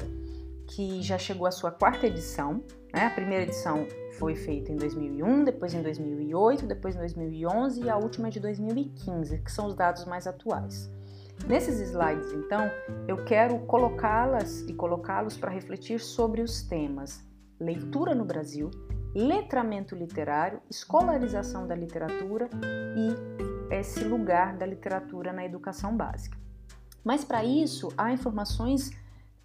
que 0.68 1.02
já 1.02 1.18
chegou 1.18 1.46
à 1.46 1.50
sua 1.50 1.72
quarta 1.72 2.06
edição. 2.06 2.62
Né? 2.94 3.06
A 3.06 3.10
primeira 3.10 3.42
edição 3.42 3.86
foi 4.18 4.36
feita 4.36 4.70
em 4.70 4.76
2001, 4.76 5.44
depois 5.44 5.74
em 5.74 5.82
2008, 5.82 6.66
depois 6.66 6.94
em 6.94 6.98
2011 6.98 7.82
e 7.82 7.90
a 7.90 7.96
última 7.96 8.28
é 8.28 8.30
de 8.30 8.38
2015, 8.38 9.38
que 9.38 9.50
são 9.50 9.66
os 9.66 9.74
dados 9.74 10.04
mais 10.04 10.26
atuais. 10.26 10.90
Nesses 11.48 11.80
slides, 11.80 12.32
então, 12.32 12.70
eu 13.08 13.24
quero 13.24 13.58
colocá-las 13.60 14.60
e 14.68 14.74
colocá-los 14.74 15.38
para 15.38 15.50
refletir 15.50 15.98
sobre 15.98 16.42
os 16.42 16.62
temas 16.62 17.24
leitura 17.58 18.14
no 18.14 18.24
Brasil, 18.24 18.70
letramento 19.14 19.94
literário, 19.94 20.60
escolarização 20.70 21.66
da 21.66 21.74
literatura 21.74 22.48
e 22.96 23.74
esse 23.74 24.04
lugar 24.04 24.56
da 24.56 24.66
literatura 24.66 25.32
na 25.32 25.44
educação 25.44 25.96
básica. 25.96 26.38
Mas 27.04 27.24
para 27.24 27.44
isso 27.44 27.88
há 27.96 28.12
informações 28.12 28.90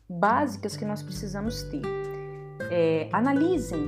básicas 0.10 0.76
que 0.76 0.86
nós 0.86 1.02
precisamos 1.02 1.64
ter. 1.64 1.82
É, 2.72 3.10
analisem 3.12 3.88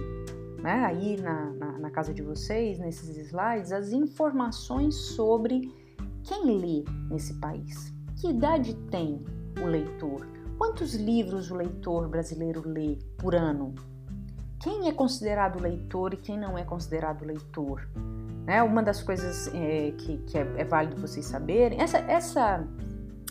né, 0.61 0.85
aí 0.85 1.19
na, 1.21 1.51
na, 1.53 1.79
na 1.79 1.91
casa 1.91 2.13
de 2.13 2.21
vocês, 2.21 2.79
nesses 2.79 3.15
slides, 3.17 3.71
as 3.71 3.91
informações 3.91 4.95
sobre 4.95 5.73
quem 6.23 6.59
lê 6.59 6.83
nesse 7.09 7.33
país. 7.39 7.93
Que 8.19 8.29
idade 8.29 8.73
tem 8.89 9.23
o 9.61 9.65
leitor? 9.65 10.27
Quantos 10.57 10.95
livros 10.95 11.51
o 11.51 11.55
leitor 11.55 12.09
brasileiro 12.09 12.67
lê 12.67 12.97
por 13.17 13.35
ano? 13.35 13.75
Quem 14.59 14.87
é 14.87 14.91
considerado 14.91 15.61
leitor 15.61 16.13
e 16.13 16.17
quem 16.17 16.37
não 16.37 16.57
é 16.57 16.63
considerado 16.63 17.23
leitor. 17.23 17.87
Né? 18.45 18.63
Uma 18.63 18.81
das 18.81 19.03
coisas 19.03 19.53
é, 19.53 19.91
que, 19.91 20.17
que 20.19 20.37
é, 20.37 20.41
é, 20.57 20.65
válido 20.65 20.99
vocês 20.99 21.25
saberem, 21.25 21.79
essa, 21.79 21.97
essa, 21.99 22.65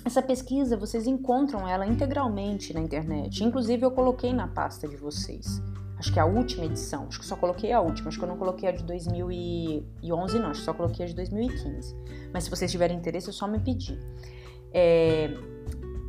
essa 0.04 0.23
pesquisa 0.23 0.76
vocês 0.76 1.06
encontram 1.06 1.66
ela 1.66 1.87
integralmente 1.87 2.73
na 2.73 2.80
internet. 2.80 3.42
Inclusive 3.42 3.85
eu 3.85 3.90
coloquei 3.90 4.33
na 4.33 4.47
pasta 4.47 4.87
de 4.87 4.97
vocês. 4.97 5.61
Acho 5.99 6.12
que 6.12 6.18
é 6.18 6.23
a 6.23 6.26
última 6.26 6.66
edição, 6.66 7.06
acho 7.09 7.18
que 7.18 7.25
só 7.25 7.37
coloquei 7.37 7.73
a 7.73 7.80
última, 7.80 8.09
acho 8.09 8.18
que 8.18 8.25
eu 8.25 8.28
não 8.28 8.37
coloquei 8.37 8.68
a 8.68 8.73
de 8.73 8.85
2011 8.85 10.38
não, 10.38 10.50
acho 10.50 10.61
que 10.61 10.66
só 10.66 10.75
coloquei 10.75 11.06
a 11.06 11.09
de 11.09 11.14
2015. 11.14 11.97
Mas 12.35 12.45
se 12.45 12.50
vocês 12.50 12.71
tiverem 12.71 12.99
interesse 12.99 13.30
é 13.30 13.33
só 13.33 13.49
me 13.49 13.59
pedir. 13.59 13.99
É, 14.75 15.30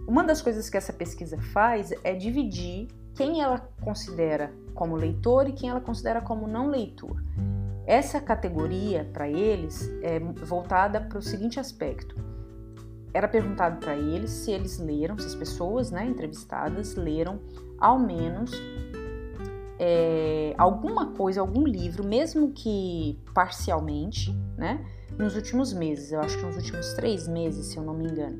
uma 0.05 0.25
das 0.25 0.41
coisas 0.41 0.69
que 0.69 0.75
essa 0.75 0.91
pesquisa 0.91 1.39
faz 1.53 1.93
é 2.03 2.13
dividir 2.13 2.89
quem 3.15 3.41
ela 3.41 3.59
considera 3.81 4.51
como 4.77 4.95
leitor 4.95 5.49
e 5.49 5.51
quem 5.51 5.69
ela 5.69 5.81
considera 5.81 6.21
como 6.21 6.47
não 6.47 6.69
leitor. 6.69 7.21
Essa 7.85 8.21
categoria 8.21 9.09
para 9.11 9.27
eles 9.27 9.89
é 10.01 10.19
voltada 10.19 11.01
para 11.01 11.17
o 11.17 11.21
seguinte 11.21 11.59
aspecto: 11.59 12.15
era 13.13 13.27
perguntado 13.27 13.79
para 13.79 13.95
eles 13.95 14.29
se 14.29 14.51
eles 14.51 14.77
leram, 14.77 15.17
se 15.17 15.25
as 15.25 15.35
pessoas 15.35 15.89
né, 15.89 16.05
entrevistadas 16.05 16.95
leram 16.95 17.39
ao 17.79 17.97
menos 17.97 18.51
é, 19.79 20.53
alguma 20.57 21.13
coisa, 21.13 21.41
algum 21.41 21.63
livro, 21.65 22.05
mesmo 22.05 22.51
que 22.51 23.19
parcialmente, 23.33 24.31
né, 24.57 24.85
nos 25.17 25.35
últimos 25.35 25.73
meses. 25.73 26.11
Eu 26.11 26.19
acho 26.19 26.37
que 26.37 26.45
nos 26.45 26.55
últimos 26.55 26.93
três 26.93 27.27
meses, 27.27 27.67
se 27.67 27.77
eu 27.77 27.83
não 27.83 27.93
me 27.93 28.05
engano. 28.05 28.39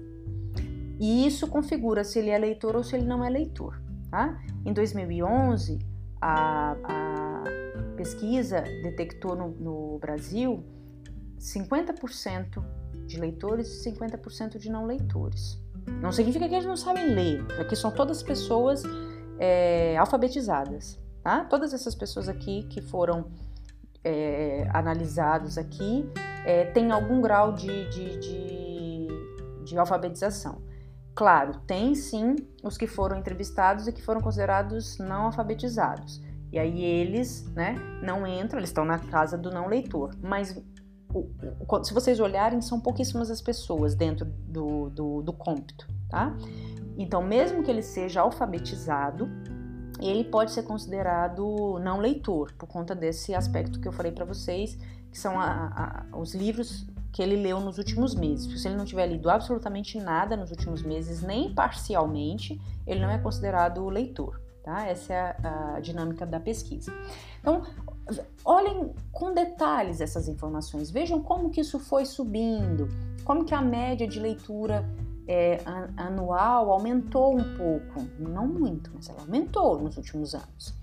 E 0.99 1.27
isso 1.27 1.47
configura 1.47 2.03
se 2.03 2.19
ele 2.19 2.29
é 2.29 2.37
leitor 2.37 2.75
ou 2.75 2.83
se 2.83 2.95
ele 2.95 3.05
não 3.05 3.23
é 3.23 3.29
leitor. 3.29 3.79
Tá? 4.09 4.39
Em 4.65 4.73
2011, 4.73 5.79
a, 6.21 6.75
a 6.83 7.43
pesquisa 7.95 8.61
detectou 8.83 9.35
no, 9.35 9.49
no 9.49 9.99
Brasil 9.99 10.63
50% 11.39 12.63
de 13.05 13.19
leitores 13.19 13.85
e 13.85 13.91
50% 13.91 14.57
de 14.57 14.69
não 14.69 14.85
leitores. 14.85 15.61
Não 16.01 16.11
significa 16.11 16.47
que 16.47 16.53
eles 16.53 16.65
não 16.65 16.75
sabem 16.75 17.13
ler, 17.13 17.45
aqui 17.59 17.75
são 17.75 17.91
todas 17.91 18.21
pessoas 18.21 18.83
é, 19.39 19.97
alfabetizadas. 19.97 20.99
Tá? 21.23 21.43
Todas 21.45 21.73
essas 21.73 21.95
pessoas 21.95 22.29
aqui 22.29 22.63
que 22.63 22.81
foram 22.81 23.29
é, 24.03 24.67
analisados 24.73 25.57
aqui 25.57 26.09
é, 26.45 26.65
têm 26.65 26.91
algum 26.91 27.21
grau 27.21 27.53
de, 27.53 27.89
de, 27.89 28.17
de, 28.17 29.07
de 29.65 29.77
alfabetização. 29.77 30.61
Claro, 31.17 31.57
tem 31.65 31.95
sim 31.95 32.35
os 32.63 32.77
que 32.77 32.85
foram 32.85 33.17
entrevistados 33.17 33.87
e 33.87 33.91
que 33.91 34.03
foram 34.03 34.21
considerados 34.21 34.99
não 34.99 35.23
alfabetizados. 35.23 36.21
E 36.51 36.59
aí 36.59 36.83
eles, 36.83 37.51
né, 37.55 37.73
não 38.03 38.27
entram, 38.27 38.59
eles 38.59 38.69
estão 38.69 38.85
na 38.85 38.99
casa 38.99 39.35
do 39.35 39.49
não 39.49 39.67
leitor. 39.67 40.15
Mas 40.21 40.55
se 41.83 41.91
vocês 41.91 42.19
olharem, 42.19 42.61
são 42.61 42.79
pouquíssimas 42.79 43.31
as 43.31 43.41
pessoas 43.41 43.95
dentro 43.95 44.25
do, 44.25 44.91
do, 44.91 45.21
do 45.23 45.33
cômpito, 45.33 45.87
tá? 46.07 46.37
Então, 46.95 47.23
mesmo 47.23 47.63
que 47.63 47.71
ele 47.71 47.81
seja 47.81 48.21
alfabetizado, 48.21 49.27
ele 49.99 50.23
pode 50.23 50.51
ser 50.51 50.61
considerado 50.61 51.79
não 51.79 51.97
leitor, 51.97 52.53
por 52.59 52.67
conta 52.67 52.93
desse 52.93 53.33
aspecto 53.33 53.79
que 53.79 53.87
eu 53.87 53.91
falei 53.91 54.11
para 54.11 54.23
vocês, 54.23 54.77
que 55.09 55.17
são 55.17 55.39
a, 55.39 56.05
a, 56.11 56.17
os 56.17 56.35
livros 56.35 56.85
que 57.11 57.21
ele 57.21 57.35
leu 57.35 57.59
nos 57.59 57.77
últimos 57.77 58.13
meses. 58.13 58.61
Se 58.61 58.67
ele 58.67 58.75
não 58.75 58.85
tiver 58.85 59.07
lido 59.07 59.29
absolutamente 59.29 59.99
nada 59.99 60.35
nos 60.35 60.51
últimos 60.51 60.81
meses, 60.81 61.21
nem 61.21 61.53
parcialmente, 61.53 62.59
ele 62.85 62.99
não 62.99 63.09
é 63.09 63.17
considerado 63.17 63.87
leitor. 63.89 64.39
Tá? 64.63 64.85
Essa 64.85 65.13
é 65.13 65.19
a, 65.43 65.75
a 65.75 65.79
dinâmica 65.79 66.25
da 66.25 66.39
pesquisa. 66.39 66.93
Então, 67.39 67.63
olhem 68.43 68.93
com 69.11 69.33
detalhes 69.33 70.01
essas 70.01 70.27
informações, 70.27 70.91
vejam 70.91 71.21
como 71.21 71.49
que 71.49 71.61
isso 71.61 71.79
foi 71.79 72.05
subindo, 72.05 72.89
como 73.23 73.45
que 73.45 73.53
a 73.53 73.61
média 73.61 74.07
de 74.07 74.19
leitura 74.19 74.85
é, 75.27 75.59
anual 75.95 76.71
aumentou 76.71 77.37
um 77.37 77.57
pouco, 77.57 78.07
não 78.19 78.47
muito, 78.47 78.91
mas 78.93 79.09
ela 79.09 79.21
aumentou 79.21 79.79
nos 79.79 79.97
últimos 79.97 80.33
anos. 80.33 80.73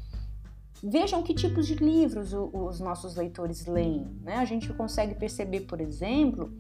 Vejam 0.87 1.23
que 1.23 1.33
tipos 1.33 1.67
de 1.67 1.77
livros 1.77 2.35
os 2.35 2.79
nossos 2.79 3.17
leitores 3.17 3.65
leem. 3.65 4.07
Né? 4.23 4.37
A 4.37 4.45
gente 4.45 4.71
consegue 4.75 5.15
perceber, 5.15 5.61
por 5.61 5.81
exemplo, 5.81 6.53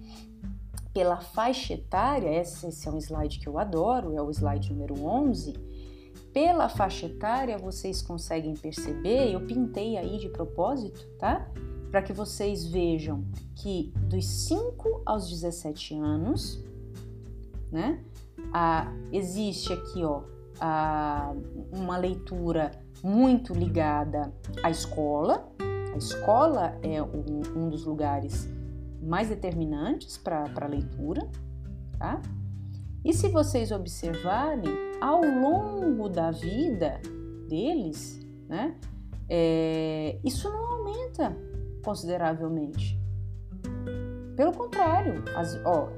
pela 0.95 1.21
faixa 1.21 1.75
etária, 1.75 2.41
esse 2.41 2.89
é 2.89 2.91
um 2.91 2.97
slide 2.97 3.39
que 3.39 3.47
eu 3.47 3.59
adoro, 3.59 4.17
é 4.17 4.23
o 4.23 4.31
slide 4.31 4.73
número 4.73 5.05
11. 5.05 5.53
Pela 6.33 6.71
faixa 6.71 7.05
etária, 7.05 7.59
vocês 7.59 8.01
conseguem 8.01 8.55
perceber, 8.55 9.31
eu 9.31 9.47
pintei 9.47 9.99
aí 9.99 10.17
de 10.19 10.31
propósito, 10.31 11.07
tá? 11.19 11.47
Para 11.91 12.01
que 12.01 12.13
vocês 12.13 12.65
vejam 12.65 13.27
que 13.55 13.93
dos 14.09 14.27
5 14.27 15.03
aos 15.05 15.29
17 15.29 15.97
anos, 15.97 16.65
né? 17.71 18.03
Ah, 18.53 18.91
existe 19.13 19.71
aqui, 19.71 20.03
ó, 20.03 20.23
ah, 20.61 21.35
uma 21.71 21.99
leitura 21.99 22.84
muito 23.05 23.53
ligada 23.53 24.33
à 24.63 24.71
escola. 24.71 25.47
A 25.93 25.97
escola 25.97 26.79
é 26.83 27.03
um, 27.03 27.43
um 27.55 27.69
dos 27.69 27.85
lugares 27.85 28.49
mais 29.03 29.29
determinantes 29.29 30.17
para 30.17 30.51
a 30.57 30.67
leitura, 30.67 31.29
tá? 31.99 32.21
E 33.05 33.13
se 33.13 33.29
vocês 33.29 33.71
observarem, 33.71 34.73
ao 35.01 35.23
longo 35.23 36.09
da 36.09 36.31
vida 36.31 37.01
deles, 37.49 38.27
né, 38.49 38.75
é, 39.29 40.19
isso 40.25 40.49
não 40.49 40.65
aumenta 40.79 41.37
consideravelmente. 41.85 42.99
Pelo 44.35 44.53
contrário, 44.53 45.23
as, 45.37 45.61
ó, 45.67 45.91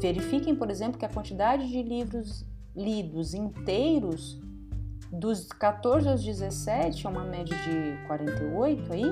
Verifiquem, 0.00 0.54
por 0.54 0.70
exemplo, 0.70 0.98
que 0.98 1.04
a 1.04 1.08
quantidade 1.08 1.68
de 1.68 1.82
livros 1.82 2.46
lidos 2.74 3.34
inteiros 3.34 4.40
dos 5.12 5.46
14 5.46 6.08
aos 6.08 6.24
17 6.24 7.06
é 7.06 7.10
uma 7.10 7.24
média 7.24 7.56
de 7.56 8.06
48 8.06 8.92
aí. 8.92 9.04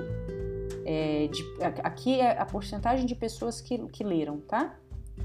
É, 0.86 1.28
de, 1.28 1.44
aqui 1.82 2.20
é 2.20 2.38
a 2.38 2.46
porcentagem 2.46 3.04
de 3.04 3.14
pessoas 3.14 3.60
que, 3.60 3.78
que 3.88 4.02
leram, 4.02 4.38
tá? 4.40 4.76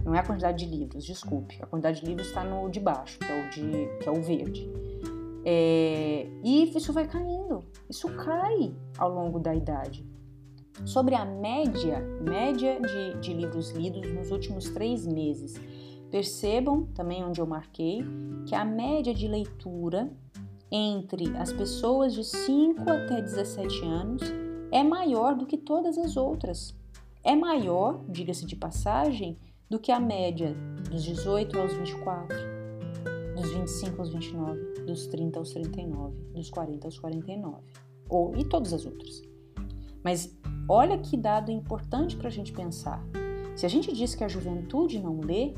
Não 0.03 0.13
é 0.13 0.20
a 0.20 0.24
quantidade 0.24 0.65
de 0.65 0.70
livros, 0.70 1.05
desculpe. 1.05 1.58
A 1.62 1.65
quantidade 1.65 2.01
de 2.01 2.05
livros 2.05 2.27
está 2.27 2.44
no 2.44 2.70
de 2.70 2.79
baixo, 2.79 3.17
que 3.20 3.32
é 3.32 3.41
o, 3.41 3.50
de, 3.50 4.00
que 4.03 4.10
é 4.10 4.12
o 4.12 4.22
verde. 4.22 4.70
É, 5.46 6.27
e 6.44 6.63
isso 6.75 6.91
vai 6.91 7.08
caindo, 7.08 7.63
isso 7.89 8.10
cai 8.15 8.75
ao 8.98 9.10
longo 9.10 9.39
da 9.39 9.55
idade 9.55 10.05
sobre 10.84 11.15
a 11.15 11.24
média, 11.24 12.00
média 12.20 12.79
de, 12.82 13.20
de 13.20 13.34
livros 13.34 13.72
lidos 13.72 14.12
nos 14.12 14.32
últimos 14.32 14.70
três 14.72 15.05
meses. 15.05 15.53
Percebam 16.12 16.86
também 16.88 17.24
onde 17.24 17.39
eu 17.39 17.46
marquei 17.46 18.03
que 18.46 18.53
a 18.53 18.65
média 18.65 19.13
de 19.13 19.27
leitura 19.27 20.12
entre 20.75 21.38
as 21.38 21.53
pessoas 21.53 22.13
de 22.13 22.22
5 22.22 22.82
até 22.82 23.22
17 23.22 23.86
anos 23.86 24.22
é 24.70 24.84
maior 24.84 25.34
do 25.34 25.46
que 25.46 25.58
todas 25.58 25.98
as 25.98 26.17
outras. 26.17 26.75
É 27.24 27.33
maior, 27.33 28.03
diga-se 28.09 28.46
de 28.46 28.57
passagem, 28.57 29.38
do 29.70 29.79
que 29.79 29.90
a 29.90 30.01
média 30.01 30.53
dos 30.92 31.01
18 31.03 31.57
aos 31.57 31.74
24, 31.74 32.38
dos 33.38 33.51
25 33.51 34.01
aos 34.01 34.09
29, 34.14 34.74
dos 34.85 35.07
30 35.07 35.40
aos 35.40 35.51
39, 35.51 36.18
dos 36.33 36.50
40 36.50 36.88
aos 36.88 37.00
49, 37.00 37.57
ou 38.09 38.35
e 38.35 38.44
todas 38.44 38.74
as 38.74 38.85
outras. 38.85 39.22
Mas 40.03 40.38
olha 40.68 40.98
que 40.98 41.16
dado 41.16 41.51
importante 41.51 42.18
para 42.18 42.27
a 42.27 42.31
gente 42.31 42.51
pensar. 42.51 43.01
Se 43.55 43.66
a 43.66 43.70
gente 43.70 43.94
diz 43.94 44.14
que 44.14 44.25
a 44.25 44.27
juventude 44.27 45.00
não 45.00 45.22
lê, 45.22 45.55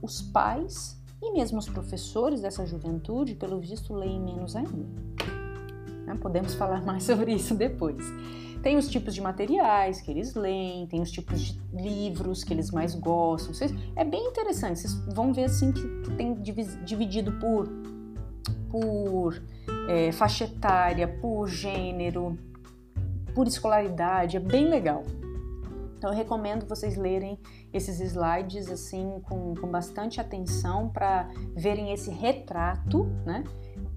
os 0.00 0.22
pais 0.22 0.96
e 1.28 1.32
mesmo 1.32 1.58
os 1.58 1.68
professores 1.68 2.40
dessa 2.40 2.64
juventude, 2.64 3.34
pelo 3.34 3.60
visto, 3.60 3.94
leem 3.94 4.20
menos 4.20 4.54
ainda. 4.54 4.86
Né? 6.06 6.16
Podemos 6.20 6.54
falar 6.54 6.84
mais 6.84 7.02
sobre 7.02 7.34
isso 7.34 7.54
depois. 7.54 8.02
Tem 8.62 8.76
os 8.76 8.88
tipos 8.88 9.14
de 9.14 9.20
materiais 9.20 10.00
que 10.00 10.10
eles 10.10 10.34
leem, 10.34 10.86
tem 10.86 11.00
os 11.00 11.10
tipos 11.10 11.40
de 11.40 11.60
livros 11.72 12.42
que 12.42 12.52
eles 12.52 12.70
mais 12.70 12.94
gostam. 12.94 13.52
É 13.94 14.04
bem 14.04 14.26
interessante, 14.26 14.80
vocês 14.80 14.94
vão 15.14 15.32
ver 15.32 15.44
assim 15.44 15.72
que 15.72 16.10
tem 16.16 16.34
dividido 16.84 17.32
por, 17.32 17.68
por 18.70 19.40
é, 19.88 20.10
faixa 20.10 20.44
etária, 20.44 21.06
por 21.06 21.46
gênero, 21.46 22.36
por 23.34 23.46
escolaridade, 23.46 24.36
é 24.36 24.40
bem 24.40 24.68
legal. 24.68 25.04
Então 26.06 26.14
eu 26.14 26.18
recomendo 26.18 26.68
vocês 26.68 26.96
lerem 26.96 27.36
esses 27.72 27.98
slides 27.98 28.70
assim 28.70 29.18
com, 29.24 29.56
com 29.56 29.66
bastante 29.66 30.20
atenção 30.20 30.88
para 30.88 31.28
verem 31.52 31.92
esse 31.92 32.12
retrato, 32.12 33.06
né? 33.26 33.42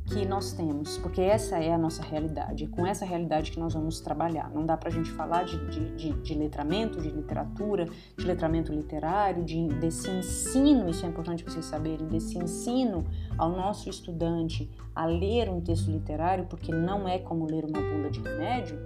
que 0.07 0.25
nós 0.25 0.53
temos, 0.53 0.97
porque 0.97 1.21
essa 1.21 1.59
é 1.59 1.71
a 1.71 1.77
nossa 1.77 2.01
realidade, 2.01 2.63
é 2.63 2.67
com 2.67 2.83
essa 2.83 3.05
realidade 3.05 3.51
que 3.51 3.59
nós 3.59 3.75
vamos 3.75 3.99
trabalhar. 3.99 4.49
Não 4.49 4.65
dá 4.65 4.75
para 4.75 4.89
a 4.89 4.91
gente 4.91 5.11
falar 5.11 5.43
de, 5.43 5.63
de, 5.69 5.95
de, 5.95 6.13
de, 6.13 6.33
letramento, 6.33 6.99
de 6.99 7.11
literatura, 7.11 7.85
de 8.17 8.25
letramento 8.25 8.73
literário, 8.73 9.43
de, 9.45 9.67
desse 9.67 10.09
ensino, 10.09 10.89
isso 10.89 11.05
é 11.05 11.09
importante 11.09 11.43
vocês 11.43 11.65
saberem, 11.65 12.07
desse 12.07 12.39
ensino 12.39 13.05
ao 13.37 13.51
nosso 13.51 13.87
estudante 13.87 14.67
a 14.95 15.05
ler 15.05 15.47
um 15.47 15.61
texto 15.61 15.91
literário, 15.91 16.47
porque 16.47 16.71
não 16.71 17.07
é 17.07 17.19
como 17.19 17.45
ler 17.45 17.63
uma 17.63 17.79
bula 17.79 18.09
de 18.09 18.19
remédio. 18.19 18.79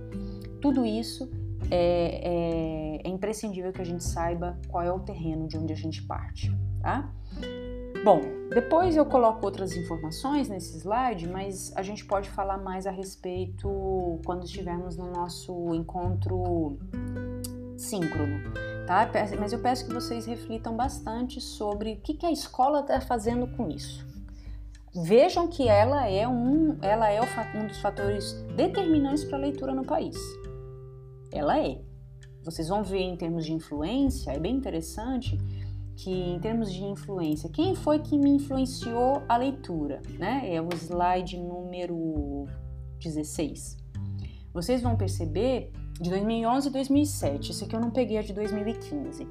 Tudo 0.60 0.86
isso 0.86 1.32
é, 1.72 3.02
é, 3.04 3.08
é 3.08 3.10
imprescindível 3.10 3.72
que 3.72 3.82
a 3.82 3.86
gente 3.86 4.04
saiba 4.04 4.58
qual 4.70 4.84
é 4.84 4.92
o 4.92 5.00
terreno 5.00 5.48
de 5.48 5.58
onde 5.58 5.74
a 5.74 5.76
gente 5.76 6.02
parte, 6.04 6.52
tá? 6.82 7.12
Bom, 8.04 8.20
depois 8.50 8.98
eu 8.98 9.06
coloco 9.06 9.46
outras 9.46 9.78
informações 9.78 10.50
nesse 10.50 10.78
slide, 10.78 11.26
mas 11.28 11.72
a 11.74 11.82
gente 11.82 12.04
pode 12.04 12.30
falar 12.30 12.58
mais 12.58 12.86
a 12.86 12.92
respeito 12.92 14.20
quando 14.26 14.44
estivermos 14.44 14.98
no 14.98 15.10
nosso 15.10 15.74
encontro 15.74 16.78
síncrono, 17.78 18.52
tá? 18.86 19.10
Mas 19.40 19.54
eu 19.54 19.60
peço 19.60 19.88
que 19.88 19.94
vocês 19.94 20.26
reflitam 20.26 20.76
bastante 20.76 21.40
sobre 21.40 21.94
o 21.94 21.98
que, 22.02 22.26
a 22.26 22.32
escola 22.32 22.82
está 22.82 23.00
fazendo 23.00 23.48
com 23.56 23.70
isso. 23.70 24.06
Vejam 24.94 25.48
que 25.48 25.70
ela 25.70 26.06
é 26.06 26.28
um, 26.28 26.78
ela 26.82 27.10
é 27.10 27.22
um 27.56 27.68
dos 27.68 27.80
fatores 27.80 28.34
determinantes 28.56 29.24
para 29.24 29.38
a 29.38 29.42
leitura 29.42 29.74
no 29.74 29.86
país. 29.86 30.18
Ela 31.34 31.60
é. 31.60 31.82
Vocês 32.44 32.68
vão 32.68 32.84
ver 32.84 33.02
em 33.02 33.16
termos 33.16 33.46
de 33.46 33.54
influência, 33.54 34.32
é 34.32 34.40
bem 34.40 34.56
interessante 34.56 35.38
que 35.96 36.12
em 36.12 36.40
termos 36.40 36.72
de 36.72 36.84
influência, 36.84 37.50
quem 37.50 37.76
foi 37.76 38.00
que 38.00 38.18
me 38.18 38.30
influenciou 38.30 39.24
a 39.28 39.38
leitura, 39.38 40.02
né? 40.20 40.54
É 40.54 40.62
o 40.62 40.70
slide 40.74 41.38
número 41.38 42.46
16. 43.00 43.78
Vocês 44.54 44.82
vão 44.82 44.96
perceber 44.96 45.72
de 46.00 46.10
2011 46.10 46.68
e 46.68 46.72
2007, 46.72 47.52
isso 47.52 47.64
aqui 47.64 47.76
eu 47.76 47.80
não 47.80 47.92
peguei 47.92 48.18
a 48.18 48.22
de 48.22 48.34
2015. 48.34 49.28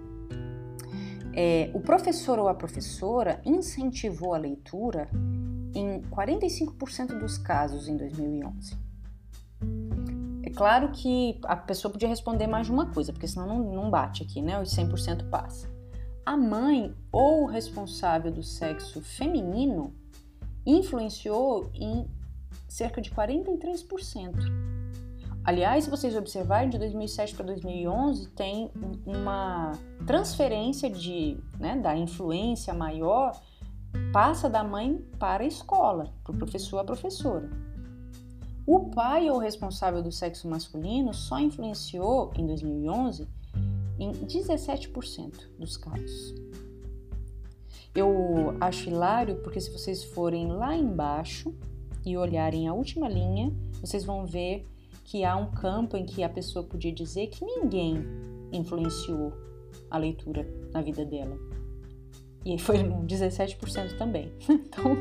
É, 1.35 1.71
o 1.73 1.81
professor 1.81 2.39
ou 2.39 2.49
a 2.49 2.55
professora 2.55 3.41
incentivou 3.45 4.35
a 4.35 4.39
leitura 4.39 5.09
em 5.75 6.01
45% 6.03 7.19
dos 7.19 7.39
casos 7.39 7.89
em 7.89 7.97
2011. 7.97 8.82
Claro 10.55 10.91
que 10.91 11.41
a 11.45 11.57
pessoa 11.57 11.91
podia 11.91 12.09
responder 12.09 12.47
mais 12.47 12.67
de 12.67 12.73
uma 12.73 12.87
coisa, 12.87 13.13
porque 13.13 13.27
senão 13.27 13.47
não, 13.47 13.75
não 13.75 13.91
bate 13.91 14.23
aqui, 14.23 14.41
né? 14.43 14.61
Os 14.61 14.71
100% 14.75 15.29
passa 15.29 15.73
a 16.25 16.37
mãe 16.37 16.95
ou 17.11 17.43
o 17.43 17.47
responsável 17.47 18.31
do 18.31 18.43
sexo 18.43 19.01
feminino 19.01 19.95
influenciou 20.65 21.71
em 21.75 22.07
cerca 22.69 23.01
de 23.01 23.11
43%. 23.11 24.37
Aliás, 25.45 25.85
se 25.85 25.91
vocês 25.91 26.15
observarem, 26.15 26.71
de 26.71 26.79
2007 26.79 27.35
para 27.35 27.47
2011 27.47 28.29
tem 28.31 28.71
uma 29.05 29.73
transferência 30.07 30.89
de, 30.89 31.37
né, 31.59 31.77
da 31.77 31.97
influência 31.97 32.73
maior, 32.73 33.33
passa 34.13 34.49
da 34.49 34.63
mãe 34.63 35.05
para 35.19 35.43
a 35.43 35.47
escola, 35.47 36.15
para 36.23 36.33
o 36.33 36.39
professor 36.39 36.79
a 36.79 36.85
professora. 36.85 37.51
O 38.67 38.91
pai 38.91 39.29
ou 39.31 39.39
responsável 39.39 40.03
do 40.03 40.13
sexo 40.13 40.49
masculino 40.49 41.13
só 41.13 41.39
influenciou 41.39 42.33
em 42.37 42.47
2011 42.47 43.29
em 43.99 44.13
17% 44.13 45.49
dos 45.59 45.77
casos. 45.77 46.35
Eu 47.95 48.57
acho 48.61 48.89
hilário 48.89 49.37
porque 49.43 49.61
se 49.61 49.71
vocês 49.71 50.03
forem 50.03 50.49
lá 50.49 50.75
embaixo, 50.75 51.55
e 52.05 52.17
olharem 52.17 52.69
a 52.69 52.75
última 52.75 53.09
linha, 53.09 53.53
vocês 53.81 54.05
vão 54.05 54.27
ver 54.27 54.67
que 55.05 55.25
há 55.25 55.37
um 55.37 55.51
campo 55.51 55.97
em 55.97 56.05
que 56.05 56.23
a 56.23 56.29
pessoa 56.29 56.65
podia 56.65 56.93
dizer 56.93 57.29
que 57.29 57.45
ninguém 57.45 58.05
influenciou 58.53 59.33
a 59.91 59.99
leitura 59.99 60.47
na 60.73 60.83
vida 60.83 61.05
dela. 61.05 61.37
E 62.45 62.59
foi 62.59 62.79
17% 62.79 63.97
também. 63.97 64.33
Então, 64.73 64.97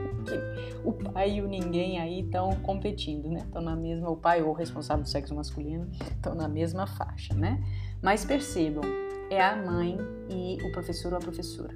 o 0.84 0.91
pai 0.91 1.38
e 1.38 1.41
o 1.41 1.47
ninguém 1.47 1.99
aí 1.99 2.21
estão 2.21 2.51
competindo, 2.58 3.30
né? 3.30 3.41
Estão 3.45 3.62
na 3.62 3.75
mesma, 3.75 4.10
o 4.10 4.17
pai 4.17 4.41
ou 4.41 4.49
o 4.49 4.54
responsável 4.54 5.04
do 5.04 5.10
sexo 5.10 5.34
masculino 5.34 5.89
estão 5.99 6.36
na 6.36 6.47
mesma 6.47 6.86
faixa, 6.86 7.34
né? 7.34 7.63
Mas 8.01 8.25
percebam, 8.25 8.84
é 9.30 9.41
a 9.41 9.56
mãe 9.56 9.97
e 10.30 10.58
o 10.63 10.71
professor 10.71 11.13
ou 11.13 11.17
a 11.17 11.21
professora 11.21 11.75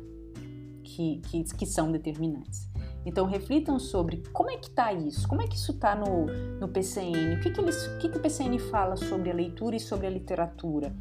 que, 0.84 1.22
que, 1.28 1.44
que 1.44 1.66
são 1.66 1.92
determinantes. 1.92 2.70
Então 3.06 3.26
reflitam 3.26 3.80
sobre 3.80 4.24
como 4.34 4.50
é 4.50 4.58
que 4.58 4.68
está 4.68 4.92
isso, 4.92 5.28
como 5.28 5.42
é 5.42 5.48
que 5.48 5.56
isso 5.56 5.72
está 5.72 5.96
no, 5.96 6.26
no 6.60 6.68
PCN, 6.68 7.36
o 7.36 7.40
que 7.40 7.52
que, 7.52 7.62
eles, 7.62 7.88
o 7.88 7.98
que, 8.00 8.10
que 8.10 8.18
o 8.18 8.22
PCN 8.22 8.58
fala 8.60 8.96
sobre 8.96 9.30
a 9.30 9.34
leitura 9.34 9.76
e 9.76 9.80
sobre 9.80 10.08
a 10.08 10.10
literatura, 10.10 10.96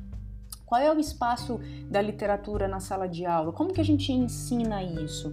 qual 0.75 0.83
é 0.83 0.93
o 0.93 0.99
espaço 0.99 1.61
da 1.89 2.03
literatura 2.03 2.67
na 2.67 2.81
sala 2.81 3.09
de 3.09 3.25
aula? 3.25 3.53
Como 3.53 3.73
que 3.73 3.81
a 3.81 3.85
gente 3.85 4.11
ensina 4.13 4.83
isso? 4.83 5.31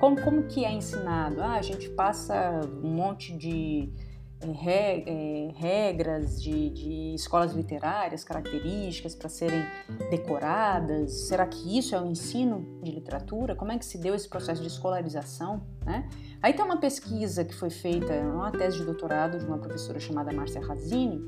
Como, 0.00 0.20
como 0.20 0.42
que 0.48 0.64
é 0.64 0.72
ensinado? 0.72 1.40
Ah, 1.40 1.54
a 1.54 1.62
gente 1.62 1.88
passa 1.90 2.60
um 2.82 2.90
monte 2.90 3.32
de 3.32 3.92
é, 4.40 5.52
regras 5.54 6.42
de, 6.42 6.70
de, 6.70 7.14
escolas 7.14 7.52
literárias, 7.52 8.24
características 8.24 9.14
para 9.14 9.28
serem 9.28 9.64
decoradas? 10.10 11.28
Será 11.28 11.46
que 11.46 11.78
isso 11.78 11.94
é 11.94 12.02
o 12.02 12.06
ensino 12.06 12.66
de 12.82 12.90
literatura? 12.90 13.54
Como 13.54 13.70
é 13.70 13.78
que 13.78 13.84
se 13.84 13.98
deu 13.98 14.16
esse 14.16 14.28
processo 14.28 14.62
de 14.62 14.66
escolarização? 14.66 15.64
Né? 15.86 16.10
Aí 16.42 16.52
tem 16.54 16.64
uma 16.64 16.78
pesquisa 16.78 17.44
que 17.44 17.54
foi 17.54 17.70
feita, 17.70 18.12
uma 18.14 18.50
tese 18.50 18.78
de 18.78 18.84
doutorado 18.84 19.38
de 19.38 19.46
uma 19.46 19.58
professora 19.58 20.00
chamada 20.00 20.32
Márcia 20.32 20.60
Razini, 20.60 21.20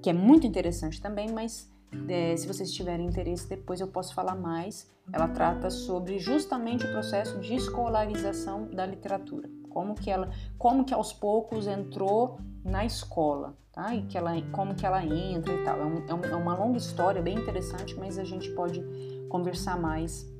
que 0.00 0.08
é 0.08 0.14
muito 0.14 0.46
interessante 0.46 0.98
também, 0.98 1.30
mas 1.30 1.68
é, 2.08 2.36
se 2.36 2.46
vocês 2.46 2.72
tiverem 2.72 3.06
interesse, 3.06 3.48
depois 3.48 3.80
eu 3.80 3.88
posso 3.88 4.14
falar 4.14 4.34
mais. 4.34 4.90
Ela 5.12 5.28
trata 5.28 5.70
sobre 5.70 6.18
justamente 6.18 6.84
o 6.84 6.90
processo 6.90 7.38
de 7.40 7.54
escolarização 7.54 8.66
da 8.66 8.84
literatura, 8.84 9.48
como 9.70 9.94
que 9.94 10.10
ela, 10.10 10.30
como 10.58 10.84
que 10.84 10.92
aos 10.92 11.12
poucos 11.12 11.66
entrou 11.66 12.38
na 12.62 12.84
escola, 12.84 13.56
tá? 13.72 13.94
E 13.94 14.02
que 14.02 14.18
ela, 14.18 14.32
como 14.52 14.74
que 14.74 14.84
ela 14.84 15.02
entra 15.04 15.54
e 15.54 15.64
tal. 15.64 15.78
É, 15.80 15.84
um, 16.14 16.24
é 16.24 16.34
uma 16.36 16.54
longa 16.54 16.76
história, 16.76 17.22
bem 17.22 17.38
interessante, 17.38 17.94
mas 17.94 18.18
a 18.18 18.24
gente 18.24 18.50
pode 18.50 18.84
conversar 19.30 19.80
mais 19.80 20.30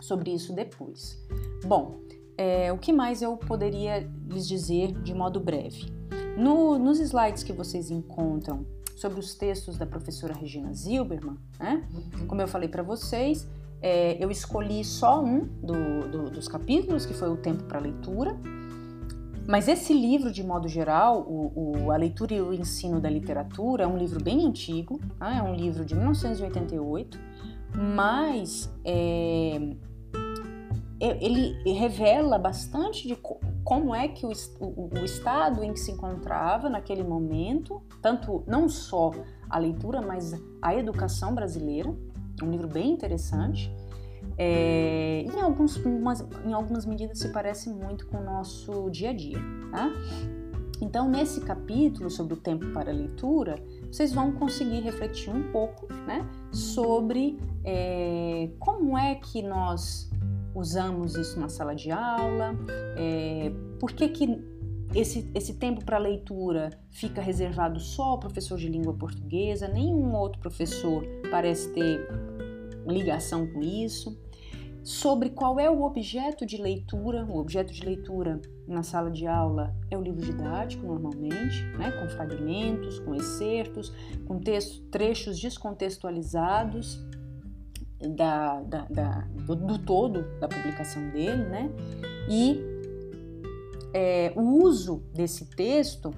sobre 0.00 0.32
isso 0.32 0.52
depois. 0.52 1.18
Bom, 1.64 2.00
é, 2.36 2.72
o 2.72 2.78
que 2.78 2.92
mais 2.92 3.22
eu 3.22 3.36
poderia 3.36 4.10
lhes 4.28 4.46
dizer 4.46 4.92
de 5.02 5.14
modo 5.14 5.40
breve? 5.40 5.90
No, 6.36 6.78
nos 6.78 6.98
slides 6.98 7.42
que 7.42 7.52
vocês 7.52 7.90
encontram 7.90 8.66
sobre 9.02 9.18
os 9.18 9.34
textos 9.34 9.76
da 9.76 9.84
professora 9.84 10.32
Regina 10.32 10.72
Zilberman, 10.72 11.36
né? 11.58 11.84
Uhum. 11.92 12.26
Como 12.28 12.40
eu 12.40 12.46
falei 12.46 12.68
para 12.68 12.84
vocês, 12.84 13.48
é, 13.80 14.16
eu 14.22 14.30
escolhi 14.30 14.84
só 14.84 15.20
um 15.22 15.40
do, 15.40 16.08
do, 16.08 16.30
dos 16.30 16.46
capítulos, 16.46 17.04
que 17.04 17.12
foi 17.12 17.28
o 17.28 17.36
Tempo 17.36 17.64
para 17.64 17.80
Leitura. 17.80 18.36
Mas 19.44 19.66
esse 19.66 19.92
livro, 19.92 20.30
de 20.30 20.44
modo 20.44 20.68
geral, 20.68 21.22
o, 21.22 21.80
o, 21.84 21.90
A 21.90 21.96
Leitura 21.96 22.32
e 22.32 22.40
o 22.40 22.52
Ensino 22.52 23.00
da 23.00 23.10
Literatura, 23.10 23.82
é 23.82 23.86
um 23.88 23.98
livro 23.98 24.22
bem 24.22 24.46
antigo, 24.46 25.00
tá? 25.18 25.36
é 25.36 25.42
um 25.42 25.52
livro 25.52 25.84
de 25.84 25.96
1988, 25.96 27.18
mas 27.76 28.72
é, 28.84 29.60
ele 31.02 31.56
revela 31.72 32.38
bastante 32.38 33.08
de 33.08 33.18
como 33.64 33.94
é 33.94 34.06
que 34.06 34.24
o, 34.24 34.32
o, 34.60 34.90
o, 35.00 35.04
estado 35.04 35.64
em 35.64 35.72
que 35.72 35.80
se 35.80 35.90
encontrava 35.90 36.68
naquele 36.68 37.02
momento, 37.02 37.82
tanto 38.00 38.44
não 38.46 38.68
só 38.68 39.10
a 39.50 39.58
leitura, 39.58 40.00
mas 40.00 40.32
a 40.60 40.74
educação 40.74 41.34
brasileira, 41.34 41.92
um 42.40 42.50
livro 42.50 42.68
bem 42.68 42.92
interessante. 42.92 43.74
É, 44.38 45.24
em, 45.26 45.40
alguns, 45.40 45.76
umas, 45.76 46.24
em 46.46 46.52
algumas 46.52 46.86
medidas 46.86 47.18
se 47.18 47.28
parece 47.30 47.68
muito 47.68 48.06
com 48.06 48.18
o 48.18 48.24
nosso 48.24 48.88
dia 48.90 49.10
a 49.10 49.12
dia. 49.12 49.38
Tá? 49.72 49.90
Então, 50.80 51.08
nesse 51.08 51.40
capítulo 51.40 52.10
sobre 52.10 52.34
o 52.34 52.36
tempo 52.36 52.66
para 52.72 52.90
a 52.90 52.94
leitura, 52.94 53.56
vocês 53.90 54.12
vão 54.12 54.32
conseguir 54.32 54.80
refletir 54.80 55.30
um 55.30 55.50
pouco 55.50 55.86
né, 56.06 56.28
sobre 56.50 57.38
é, 57.64 58.50
como 58.58 58.96
é 58.96 59.16
que 59.16 59.42
nós 59.42 60.10
usamos 60.54 61.14
isso 61.14 61.38
na 61.38 61.48
sala 61.48 61.74
de 61.74 61.90
aula, 61.90 62.54
é, 62.96 63.52
por 63.78 63.92
que, 63.92 64.08
que 64.08 64.52
esse, 64.94 65.30
esse 65.34 65.54
tempo 65.54 65.84
para 65.84 65.96
leitura 65.98 66.70
fica 66.90 67.22
reservado 67.22 67.80
só 67.80 68.02
ao 68.02 68.18
professor 68.18 68.58
de 68.58 68.68
língua 68.68 68.92
portuguesa, 68.92 69.66
nenhum 69.66 70.12
outro 70.14 70.40
professor 70.40 71.04
parece 71.30 71.72
ter 71.72 72.06
ligação 72.86 73.46
com 73.46 73.60
isso. 73.60 74.18
Sobre 74.84 75.30
qual 75.30 75.60
é 75.60 75.70
o 75.70 75.82
objeto 75.82 76.44
de 76.44 76.56
leitura, 76.56 77.24
o 77.24 77.38
objeto 77.38 77.72
de 77.72 77.84
leitura 77.84 78.40
na 78.66 78.82
sala 78.82 79.12
de 79.12 79.28
aula 79.28 79.74
é 79.88 79.96
o 79.96 80.02
livro 80.02 80.20
didático, 80.20 80.84
normalmente, 80.84 81.62
né, 81.78 81.92
com 81.92 82.08
fragmentos, 82.08 82.98
com 82.98 83.14
excertos, 83.14 83.92
com 84.26 84.40
textos, 84.40 84.82
trechos 84.90 85.38
descontextualizados 85.38 87.00
da, 88.08 88.60
da, 88.62 88.86
da 88.86 89.20
do, 89.46 89.54
do, 89.54 89.78
todo 89.78 90.24
da 90.40 90.48
publicação 90.48 91.10
dele, 91.10 91.44
né? 91.44 91.70
E 92.28 92.60
é, 93.94 94.32
o 94.36 94.64
uso 94.64 95.02
desse 95.12 95.46
texto, 95.46 96.12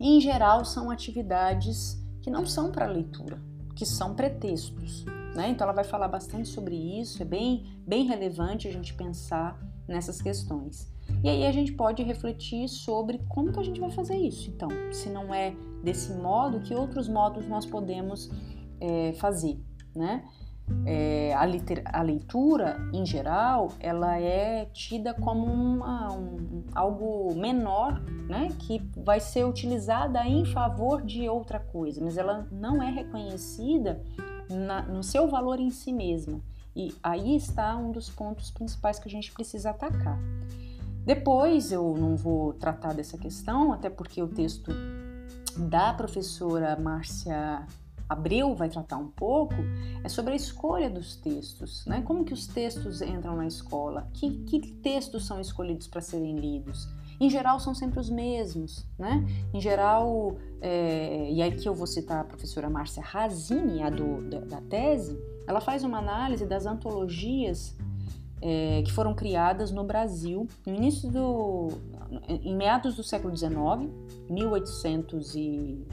em 0.00 0.20
geral, 0.20 0.64
são 0.64 0.90
atividades 0.90 2.00
que 2.22 2.30
não 2.30 2.46
são 2.46 2.70
para 2.70 2.86
leitura, 2.86 3.40
que 3.74 3.84
são 3.84 4.14
pretextos. 4.14 5.04
Né? 5.34 5.50
Então, 5.50 5.66
ela 5.66 5.74
vai 5.74 5.84
falar 5.84 6.08
bastante 6.08 6.48
sobre 6.48 6.74
isso, 7.00 7.22
é 7.22 7.24
bem, 7.24 7.66
bem 7.86 8.06
relevante 8.06 8.66
a 8.66 8.72
gente 8.72 8.94
pensar 8.94 9.58
nessas 9.86 10.20
questões. 10.20 10.90
E 11.22 11.28
aí 11.28 11.46
a 11.46 11.52
gente 11.52 11.72
pode 11.72 12.02
refletir 12.02 12.68
sobre 12.68 13.18
como 13.28 13.52
que 13.52 13.58
a 13.58 13.62
gente 13.62 13.80
vai 13.80 13.90
fazer 13.90 14.16
isso. 14.16 14.50
Então, 14.50 14.68
se 14.92 15.08
não 15.08 15.32
é 15.32 15.54
desse 15.82 16.12
modo, 16.12 16.60
que 16.60 16.74
outros 16.74 17.08
modos 17.08 17.46
nós 17.46 17.64
podemos 17.64 18.30
é, 18.80 19.12
fazer, 19.14 19.58
né? 19.94 20.24
É, 20.84 21.34
a, 21.34 21.42
a, 21.98 22.02
leitura, 22.02 22.78
em 22.92 23.04
geral, 23.04 23.72
ela 23.78 24.18
é 24.18 24.66
tida 24.66 25.12
como 25.14 25.44
uma, 25.44 26.12
um, 26.12 26.64
algo 26.74 27.34
menor, 27.34 28.00
né, 28.28 28.48
que 28.58 28.82
vai 28.96 29.20
ser 29.20 29.44
utilizada 29.44 30.24
em 30.26 30.44
favor 30.44 31.02
de 31.02 31.28
outra 31.28 31.58
coisa, 31.58 32.02
mas 32.02 32.16
ela 32.16 32.46
não 32.50 32.82
é 32.82 32.90
reconhecida 32.90 34.02
na, 34.50 34.82
no 34.82 35.02
seu 35.02 35.28
valor 35.28 35.60
em 35.60 35.70
si 35.70 35.92
mesma. 35.92 36.40
E 36.74 36.94
aí 37.02 37.36
está 37.36 37.76
um 37.76 37.90
dos 37.90 38.08
pontos 38.08 38.50
principais 38.50 38.98
que 38.98 39.08
a 39.08 39.10
gente 39.10 39.32
precisa 39.32 39.70
atacar. 39.70 40.18
Depois 41.04 41.72
eu 41.72 41.96
não 41.96 42.16
vou 42.16 42.52
tratar 42.52 42.94
dessa 42.94 43.18
questão, 43.18 43.72
até 43.72 43.90
porque 43.90 44.22
o 44.22 44.28
texto 44.28 44.72
da 45.56 45.92
professora 45.92 46.76
Márcia 46.76 47.66
Abreu 48.08 48.54
vai 48.54 48.68
tratar 48.68 48.96
um 48.96 49.08
pouco 49.08 49.54
é 50.02 50.08
sobre 50.08 50.32
a 50.32 50.36
escolha 50.36 50.88
dos 50.88 51.16
textos, 51.16 51.84
né? 51.86 52.02
Como 52.02 52.24
que 52.24 52.32
os 52.32 52.46
textos 52.46 53.02
entram 53.02 53.36
na 53.36 53.46
escola? 53.46 54.08
Que, 54.14 54.30
que 54.44 54.60
textos 54.60 55.26
são 55.26 55.40
escolhidos 55.40 55.86
para 55.86 56.00
serem 56.00 56.36
lidos? 56.36 56.88
Em 57.20 57.28
geral, 57.28 57.58
são 57.58 57.74
sempre 57.74 57.98
os 57.98 58.08
mesmos, 58.08 58.86
né? 58.98 59.26
Em 59.52 59.60
geral, 59.60 60.36
é, 60.60 61.30
e 61.30 61.42
aqui 61.42 61.66
eu 61.66 61.74
vou 61.74 61.86
citar 61.86 62.20
a 62.20 62.24
professora 62.24 62.70
Márcia 62.70 63.02
Razini, 63.02 63.82
a 63.82 63.90
do, 63.90 64.22
da, 64.30 64.40
da 64.40 64.60
tese, 64.62 65.18
ela 65.46 65.60
faz 65.60 65.82
uma 65.82 65.98
análise 65.98 66.46
das 66.46 66.64
antologias 66.64 67.76
é, 68.40 68.82
que 68.82 68.92
foram 68.92 69.14
criadas 69.14 69.70
no 69.72 69.82
Brasil 69.82 70.46
no 70.64 70.74
início 70.74 71.10
do, 71.10 71.68
em 72.28 72.54
meados 72.54 72.94
do 72.94 73.02
século 73.02 73.36
XIX, 73.36 73.52
1800 74.30 75.34
e 75.34 75.86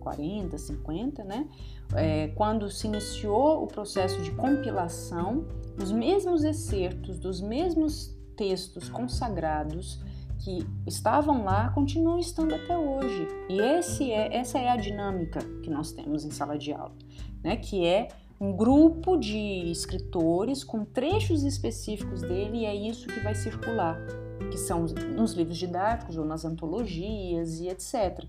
40, 0.00 0.58
50, 0.58 1.24
né? 1.24 1.48
É, 1.94 2.28
quando 2.28 2.68
se 2.70 2.86
iniciou 2.86 3.62
o 3.62 3.66
processo 3.66 4.20
de 4.22 4.32
compilação, 4.32 5.46
os 5.80 5.92
mesmos 5.92 6.42
excertos 6.42 7.18
dos 7.18 7.40
mesmos 7.40 8.16
textos 8.36 8.88
consagrados 8.88 10.00
que 10.40 10.66
estavam 10.86 11.44
lá 11.44 11.68
continuam 11.70 12.18
estando 12.18 12.54
até 12.54 12.76
hoje. 12.76 13.28
E 13.48 13.60
esse 13.60 14.10
é, 14.10 14.34
essa 14.34 14.58
é 14.58 14.68
a 14.68 14.76
dinâmica 14.76 15.40
que 15.62 15.70
nós 15.70 15.92
temos 15.92 16.24
em 16.24 16.30
sala 16.30 16.56
de 16.56 16.72
aula, 16.72 16.94
né? 17.42 17.56
Que 17.56 17.86
é 17.86 18.08
um 18.40 18.56
grupo 18.56 19.18
de 19.18 19.70
escritores 19.70 20.64
com 20.64 20.82
trechos 20.82 21.42
específicos 21.42 22.22
dele 22.22 22.60
e 22.60 22.64
é 22.64 22.74
isso 22.74 23.06
que 23.06 23.20
vai 23.20 23.34
circular, 23.34 23.98
que 24.50 24.56
são 24.56 24.86
nos 25.14 25.34
livros 25.34 25.58
didáticos 25.58 26.16
ou 26.16 26.24
nas 26.24 26.46
antologias 26.46 27.60
e 27.60 27.68
etc. 27.68 28.24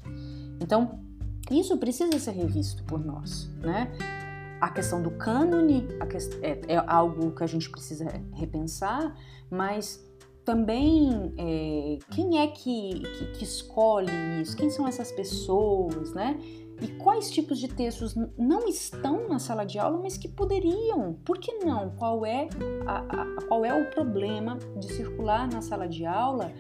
Então, 0.60 1.00
isso 1.60 1.78
precisa 1.78 2.18
ser 2.20 2.32
revisto 2.32 2.84
por 2.84 3.04
nós, 3.04 3.50
né? 3.62 3.92
A 4.60 4.70
questão 4.70 5.02
do 5.02 5.12
cânone 5.12 5.88
é, 6.42 6.76
é 6.76 6.84
algo 6.86 7.32
que 7.32 7.44
a 7.44 7.48
gente 7.48 7.70
precisa 7.70 8.06
repensar, 8.34 9.16
mas 9.50 10.00
também 10.46 11.34
é, 11.38 11.98
quem 12.12 12.40
é 12.40 12.48
que, 12.48 13.00
que, 13.00 13.26
que, 13.34 13.44
escolhe 13.44 14.12
isso? 14.42 14.56
Quem 14.56 14.70
são 14.70 14.88
essas 14.88 15.12
pessoas, 15.12 16.14
né? 16.14 16.40
E 16.82 16.88
quais 16.88 17.30
tipos 17.30 17.60
de 17.60 17.68
textos 17.68 18.16
não 18.38 18.68
estão 18.68 19.28
na 19.28 19.38
sala 19.38 19.64
de 19.64 19.78
aula, 19.78 20.00
mas 20.02 20.18
que 20.18 20.28
poderiam? 20.28 21.14
Por 21.24 21.38
que 21.38 21.64
não? 21.64 21.92
Qual 21.92 22.26
é, 22.26 22.48
a, 22.88 22.98
a, 23.00 23.42
qual 23.48 23.64
é 23.64 23.74
o 23.74 23.90
problema 23.92 24.58
de 24.80 24.92
circular 24.92 25.48
na 25.48 25.62
sala 25.62 25.88
de 25.88 26.06
aula 26.06 26.52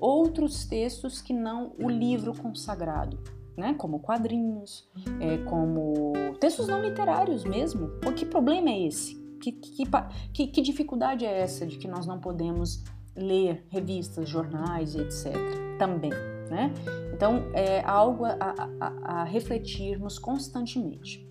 outros 0.00 0.64
textos 0.64 1.20
que 1.20 1.34
não 1.34 1.74
o 1.78 1.90
livro 1.90 2.34
consagrado? 2.34 3.18
Né, 3.56 3.72
como 3.72 4.00
quadrinhos, 4.00 4.86
é, 5.18 5.38
como 5.38 6.12
textos 6.38 6.68
não 6.68 6.82
literários 6.82 7.42
mesmo. 7.42 7.88
Pô, 8.02 8.12
que 8.12 8.26
problema 8.26 8.68
é 8.68 8.86
esse? 8.86 9.16
Que, 9.40 9.50
que, 9.50 9.84
que, 10.32 10.46
que 10.48 10.60
dificuldade 10.60 11.24
é 11.24 11.40
essa 11.40 11.66
de 11.66 11.78
que 11.78 11.88
nós 11.88 12.06
não 12.06 12.20
podemos 12.20 12.84
ler 13.16 13.64
revistas, 13.70 14.28
jornais 14.28 14.94
e 14.94 15.00
etc. 15.00 15.32
também, 15.78 16.10
né? 16.50 16.72
Então 17.14 17.50
é 17.54 17.82
algo 17.82 18.26
a, 18.26 18.36
a, 18.78 19.20
a 19.20 19.24
refletirmos 19.24 20.18
constantemente. 20.18 21.26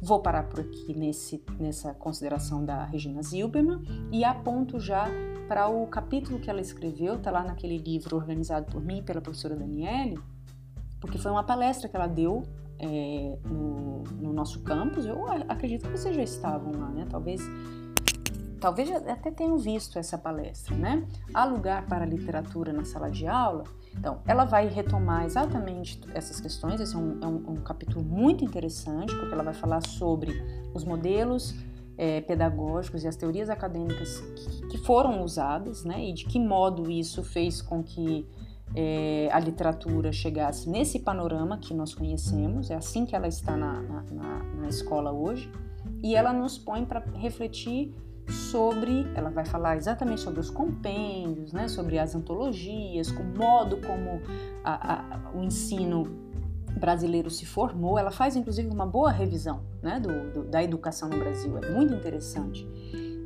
Vou 0.00 0.20
parar 0.20 0.44
por 0.44 0.60
aqui 0.60 0.94
nesse, 0.96 1.42
nessa 1.58 1.94
consideração 1.94 2.64
da 2.64 2.84
Regina 2.84 3.22
Zilberman 3.22 3.82
e 4.12 4.24
aponto 4.24 4.78
já 4.78 5.06
para 5.48 5.68
o 5.68 5.86
capítulo 5.86 6.38
que 6.38 6.50
ela 6.50 6.60
escreveu, 6.60 7.14
está 7.14 7.30
lá 7.30 7.42
naquele 7.42 7.78
livro 7.78 8.16
organizado 8.16 8.66
por 8.70 8.82
mim 8.84 9.02
pela 9.02 9.20
professora 9.20 9.56
Daniele, 9.56 10.18
porque 11.00 11.18
foi 11.18 11.30
uma 11.30 11.44
palestra 11.44 11.88
que 11.88 11.96
ela 11.96 12.06
deu 12.06 12.42
é, 12.78 13.38
no, 13.44 14.02
no, 14.20 14.32
nosso 14.32 14.60
campus. 14.60 15.06
Eu 15.06 15.26
acredito 15.48 15.86
que 15.86 15.96
vocês 15.96 16.14
já 16.14 16.22
estavam 16.22 16.72
lá, 16.72 16.88
né? 16.88 17.06
Talvez 17.08 17.40
talvez 18.60 18.90
até 18.90 19.30
tenham 19.30 19.58
visto 19.58 19.98
essa 19.98 20.16
palestra, 20.16 20.74
né? 20.74 21.06
Há 21.32 21.44
lugar 21.44 21.86
para 21.86 22.04
literatura 22.04 22.72
na 22.72 22.84
sala 22.84 23.10
de 23.10 23.26
aula? 23.26 23.64
Então, 23.98 24.20
ela 24.26 24.44
vai 24.44 24.66
retomar 24.66 25.24
exatamente 25.24 26.00
essas 26.14 26.40
questões. 26.40 26.80
Esse 26.80 26.94
é 26.94 26.98
um, 26.98 27.18
é 27.22 27.26
um, 27.26 27.52
um 27.52 27.56
capítulo 27.56 28.04
muito 28.04 28.44
interessante, 28.44 29.14
porque 29.14 29.32
ela 29.32 29.42
vai 29.42 29.54
falar 29.54 29.86
sobre 29.86 30.32
os 30.74 30.84
modelos 30.84 31.54
é, 31.96 32.20
pedagógicos 32.20 33.04
e 33.04 33.08
as 33.08 33.16
teorias 33.16 33.48
acadêmicas 33.48 34.18
que, 34.18 34.66
que, 34.68 34.78
foram 34.78 35.22
usadas, 35.22 35.84
né? 35.84 36.04
E 36.04 36.12
de 36.12 36.26
que 36.26 36.38
modo 36.38 36.90
isso 36.90 37.22
fez 37.22 37.62
com 37.62 37.82
que 37.82 38.26
é, 38.74 39.28
a 39.32 39.38
literatura 39.38 40.12
chegasse 40.12 40.68
nesse 40.68 40.98
panorama 40.98 41.58
que 41.58 41.72
nós 41.72 41.94
conhecemos. 41.94 42.70
É 42.70 42.74
assim 42.74 43.06
que 43.06 43.14
ela 43.14 43.28
está 43.28 43.56
na, 43.56 43.80
na, 43.82 44.02
na, 44.10 44.42
na 44.60 44.68
escola 44.68 45.12
hoje. 45.12 45.50
E 46.02 46.14
ela 46.14 46.32
nos 46.32 46.58
põe 46.58 46.84
para 46.84 47.00
refletir 47.14 47.94
sobre, 48.28 49.06
ela 49.14 49.30
vai 49.30 49.44
falar 49.44 49.76
exatamente 49.76 50.20
sobre 50.20 50.40
os 50.40 50.50
compêndios, 50.50 51.52
né, 51.52 51.68
sobre 51.68 51.98
as 51.98 52.14
antologias, 52.14 53.08
o 53.10 53.22
modo 53.22 53.76
como 53.78 54.20
a, 54.64 54.94
a, 54.94 55.30
o 55.32 55.42
ensino 55.42 56.04
brasileiro 56.78 57.30
se 57.30 57.46
formou. 57.46 57.98
Ela 57.98 58.10
faz 58.10 58.36
inclusive 58.36 58.68
uma 58.68 58.86
boa 58.86 59.10
revisão 59.10 59.62
né, 59.82 60.00
do, 60.00 60.32
do, 60.32 60.44
da 60.44 60.62
educação 60.62 61.08
no 61.08 61.18
Brasil, 61.18 61.56
é 61.58 61.70
muito 61.70 61.94
interessante. 61.94 62.66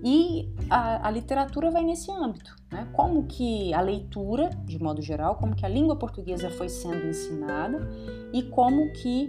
E 0.02 0.50
a, 0.70 1.08
a, 1.08 1.10
literatura 1.10 1.70
vai 1.70 1.82
nesse 1.84 2.10
âmbito, 2.10 2.56
né? 2.72 2.88
Como 2.92 3.24
que 3.24 3.72
a 3.74 3.80
leitura, 3.80 4.48
de 4.64 4.82
modo 4.82 5.02
geral, 5.02 5.36
como 5.36 5.54
que 5.54 5.66
a 5.66 5.68
língua 5.68 5.96
portuguesa 5.96 6.50
foi 6.50 6.68
sendo 6.68 7.06
ensinada 7.06 7.86
e 8.32 8.42
como 8.44 8.90
que 8.92 9.28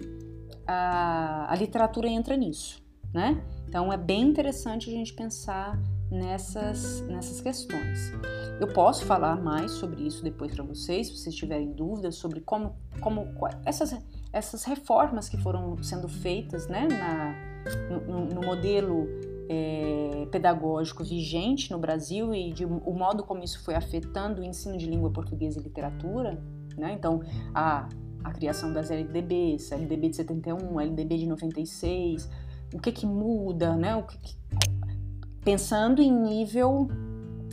a, 0.65 1.51
a 1.51 1.55
literatura 1.55 2.07
entra 2.07 2.37
nisso, 2.37 2.81
né? 3.13 3.43
Então 3.67 3.91
é 3.91 3.97
bem 3.97 4.21
interessante 4.21 4.89
a 4.89 4.93
gente 4.93 5.13
pensar 5.13 5.77
nessas, 6.09 7.01
nessas 7.01 7.41
questões. 7.41 8.11
Eu 8.59 8.67
posso 8.67 9.05
falar 9.05 9.41
mais 9.41 9.71
sobre 9.71 10.03
isso 10.03 10.23
depois 10.23 10.53
para 10.53 10.63
vocês, 10.63 11.07
se 11.07 11.17
vocês 11.17 11.35
tiverem 11.35 11.71
dúvidas 11.71 12.15
sobre 12.15 12.41
como, 12.41 12.75
como 12.99 13.27
essas, 13.65 13.97
essas 14.31 14.63
reformas 14.63 15.29
que 15.29 15.37
foram 15.37 15.81
sendo 15.81 16.07
feitas 16.07 16.67
né, 16.67 16.87
na, 16.87 17.99
no, 18.07 18.25
no 18.25 18.41
modelo 18.41 19.07
é, 19.51 20.27
pedagógico 20.31 21.03
vigente 21.03 21.71
no 21.71 21.77
Brasil 21.77 22.33
e 22.33 22.53
de, 22.53 22.63
o 22.63 22.93
modo 22.93 23.21
como 23.23 23.43
isso 23.43 23.61
foi 23.65 23.75
afetando 23.75 24.41
o 24.41 24.45
ensino 24.45 24.77
de 24.77 24.85
língua 24.85 25.11
portuguesa 25.11 25.59
e 25.59 25.63
literatura. 25.63 26.41
Né? 26.77 26.93
Então, 26.93 27.21
a, 27.53 27.89
a 28.23 28.31
criação 28.31 28.71
das 28.71 28.89
LDBs, 28.89 29.73
LDB 29.73 30.09
de 30.09 30.15
71, 30.15 30.79
a 30.79 30.83
LDB 30.83 31.17
de 31.17 31.27
96, 31.27 32.29
o 32.73 32.79
que 32.79 32.93
que 32.93 33.05
muda, 33.05 33.75
né? 33.75 33.93
O 33.97 34.03
que 34.03 34.17
que... 34.19 34.35
Pensando 35.43 36.01
em 36.01 36.09
nível 36.09 36.87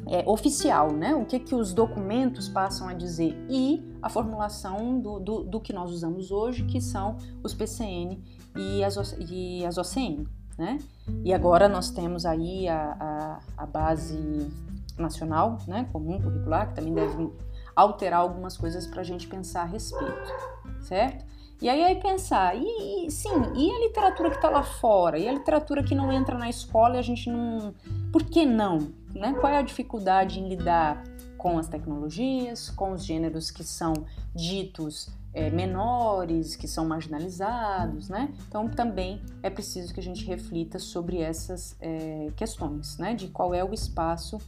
é, 0.06 0.22
oficial, 0.24 0.92
né? 0.92 1.16
O 1.16 1.24
que 1.24 1.40
que 1.40 1.54
os 1.54 1.74
documentos 1.74 2.48
passam 2.48 2.86
a 2.86 2.94
dizer 2.94 3.36
e 3.50 3.82
a 4.00 4.08
formulação 4.08 5.00
do, 5.00 5.18
do, 5.18 5.42
do 5.42 5.60
que 5.60 5.72
nós 5.72 5.90
usamos 5.90 6.30
hoje, 6.30 6.64
que 6.64 6.80
são 6.80 7.16
os 7.42 7.52
PCN 7.54 8.22
e 8.56 8.84
as, 8.84 9.16
e 9.18 9.66
as 9.66 9.76
OCN, 9.76 10.28
né? 10.56 10.78
E 11.24 11.32
agora 11.32 11.68
nós 11.68 11.90
temos 11.90 12.24
aí 12.24 12.68
a, 12.68 12.96
a, 12.98 13.62
a 13.62 13.66
base 13.66 14.50
nacional, 14.98 15.58
né, 15.66 15.88
comum 15.92 16.20
curricular, 16.20 16.68
que 16.68 16.74
também 16.74 16.92
deve 16.92 17.30
alterar 17.74 18.20
algumas 18.20 18.56
coisas 18.56 18.86
para 18.86 19.00
a 19.00 19.04
gente 19.04 19.28
pensar 19.28 19.62
a 19.62 19.64
respeito, 19.64 20.32
certo? 20.80 21.24
E 21.60 21.68
aí, 21.68 21.82
aí 21.82 21.96
pensar, 21.96 22.56
e, 22.56 23.06
e, 23.06 23.10
sim, 23.10 23.28
e 23.56 23.70
a 23.70 23.78
literatura 23.80 24.30
que 24.30 24.36
está 24.36 24.48
lá 24.48 24.62
fora? 24.62 25.18
E 25.18 25.28
a 25.28 25.32
literatura 25.32 25.82
que 25.82 25.94
não 25.94 26.12
entra 26.12 26.38
na 26.38 26.48
escola 26.48 26.94
e 26.96 26.98
a 26.98 27.02
gente 27.02 27.28
não. 27.28 27.74
Por 28.12 28.22
que 28.22 28.46
não? 28.46 28.78
Né? 29.12 29.34
Qual 29.40 29.52
é 29.52 29.58
a 29.58 29.62
dificuldade 29.62 30.38
em 30.38 30.48
lidar 30.48 31.02
com 31.38 31.56
as 31.56 31.68
tecnologias, 31.68 32.68
com 32.68 32.92
os 32.92 33.04
gêneros 33.04 33.50
que 33.50 33.62
são 33.62 33.94
ditos 34.34 35.08
é, 35.32 35.48
menores, 35.48 36.56
que 36.56 36.66
são 36.66 36.84
marginalizados, 36.84 38.08
né? 38.08 38.34
Então 38.48 38.68
também 38.68 39.22
é 39.42 39.48
preciso 39.48 39.94
que 39.94 40.00
a 40.00 40.02
gente 40.02 40.26
reflita 40.26 40.78
sobre 40.78 41.20
essas 41.20 41.76
é, 41.80 42.30
questões, 42.36 42.98
né? 42.98 43.14
De 43.14 43.28
qual 43.28 43.54
é 43.54 43.64
o 43.64 43.72
espaço 43.72 44.38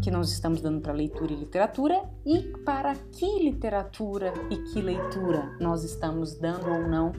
que 0.00 0.10
nós 0.10 0.32
estamos 0.32 0.62
dando 0.62 0.80
para 0.80 0.92
leitura 0.92 1.32
e 1.32 1.36
literatura 1.36 2.02
e 2.24 2.40
para 2.64 2.94
que 2.94 3.44
literatura 3.44 4.32
e 4.50 4.56
que 4.72 4.80
leitura 4.80 5.54
nós 5.60 5.84
estamos 5.84 6.34
dando 6.34 6.66
ou 6.66 6.88
não 6.88 7.12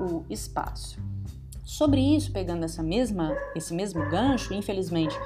o 0.00 0.24
espaço. 0.28 0.98
Sobre 1.64 2.00
isso, 2.00 2.32
pegando 2.32 2.64
essa 2.64 2.82
mesma, 2.82 3.36
esse 3.54 3.72
mesmo 3.72 4.08
gancho, 4.08 4.54
infelizmente 4.54 5.16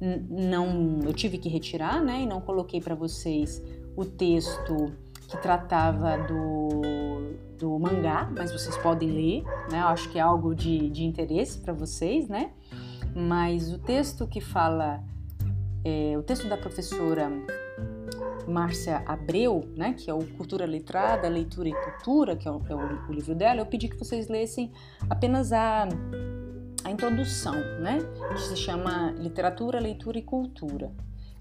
não, 0.00 1.00
eu 1.04 1.12
tive 1.12 1.38
que 1.38 1.48
retirar, 1.48 2.02
né, 2.02 2.22
e 2.22 2.26
não 2.26 2.40
coloquei 2.40 2.80
para 2.80 2.94
vocês 2.94 3.62
o 3.96 4.04
texto 4.04 4.92
que 5.28 5.36
tratava 5.36 6.16
do, 6.18 7.36
do 7.58 7.78
mangá, 7.78 8.30
mas 8.36 8.52
vocês 8.52 8.76
podem 8.78 9.10
ler, 9.10 9.44
né? 9.70 9.80
Eu 9.80 9.88
acho 9.88 10.08
que 10.10 10.18
é 10.18 10.22
algo 10.22 10.54
de, 10.54 10.90
de 10.90 11.04
interesse 11.04 11.60
para 11.60 11.72
vocês, 11.72 12.28
né? 12.28 12.50
Mas 13.14 13.72
o 13.72 13.78
texto 13.78 14.26
que 14.26 14.40
fala 14.40 15.04
é, 15.84 16.16
o 16.18 16.22
texto 16.22 16.48
da 16.48 16.56
professora 16.56 17.30
Márcia 18.46 19.02
Abreu, 19.06 19.68
né, 19.76 19.94
que 19.96 20.10
é 20.10 20.14
o 20.14 20.24
Cultura 20.36 20.66
Letrada, 20.66 21.28
Leitura 21.28 21.68
e 21.68 21.72
Cultura, 21.72 22.36
que 22.36 22.48
é, 22.48 22.50
o, 22.50 22.60
é 22.68 22.74
o, 22.74 23.12
livro 23.12 23.34
dela, 23.34 23.60
eu 23.60 23.66
pedi 23.66 23.88
que 23.88 23.96
vocês 23.96 24.28
lessem 24.28 24.72
apenas 25.08 25.52
a, 25.52 25.88
a 26.84 26.90
introdução, 26.90 27.54
né, 27.80 27.98
que 28.32 28.40
se 28.40 28.56
chama 28.56 29.12
Literatura, 29.18 29.80
Leitura 29.80 30.18
e 30.18 30.22
Cultura. 30.22 30.90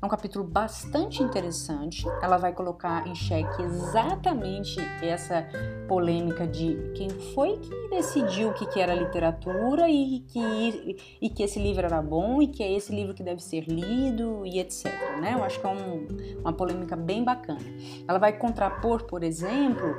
É 0.01 0.05
um 0.05 0.09
capítulo 0.09 0.45
bastante 0.45 1.21
interessante. 1.21 2.05
Ela 2.21 2.37
vai 2.37 2.53
colocar 2.53 3.05
em 3.05 3.13
xeque 3.13 3.61
exatamente 3.61 4.79
essa 5.01 5.45
polêmica 5.89 6.45
de 6.47 6.77
quem 6.93 7.09
foi 7.09 7.57
que 7.57 7.89
decidiu 7.89 8.49
o 8.49 8.53
que 8.53 8.79
era 8.79 8.93
literatura 8.93 9.89
e 9.89 10.19
que, 10.27 10.97
e 11.19 11.29
que 11.29 11.41
esse 11.41 11.59
livro 11.59 11.83
era 11.83 11.99
bom 11.99 12.41
e 12.41 12.47
que 12.47 12.61
é 12.61 12.71
esse 12.71 12.93
livro 12.93 13.15
que 13.15 13.23
deve 13.23 13.41
ser 13.41 13.61
lido 13.67 14.45
e 14.45 14.59
etc. 14.59 14.85
Né? 15.19 15.33
Eu 15.33 15.43
acho 15.43 15.59
que 15.59 15.65
é 15.65 15.69
um, 15.69 16.07
uma 16.39 16.53
polêmica 16.53 16.95
bem 16.95 17.23
bacana. 17.23 17.59
Ela 18.07 18.19
vai 18.19 18.37
contrapor, 18.37 19.03
por 19.05 19.23
exemplo, 19.23 19.95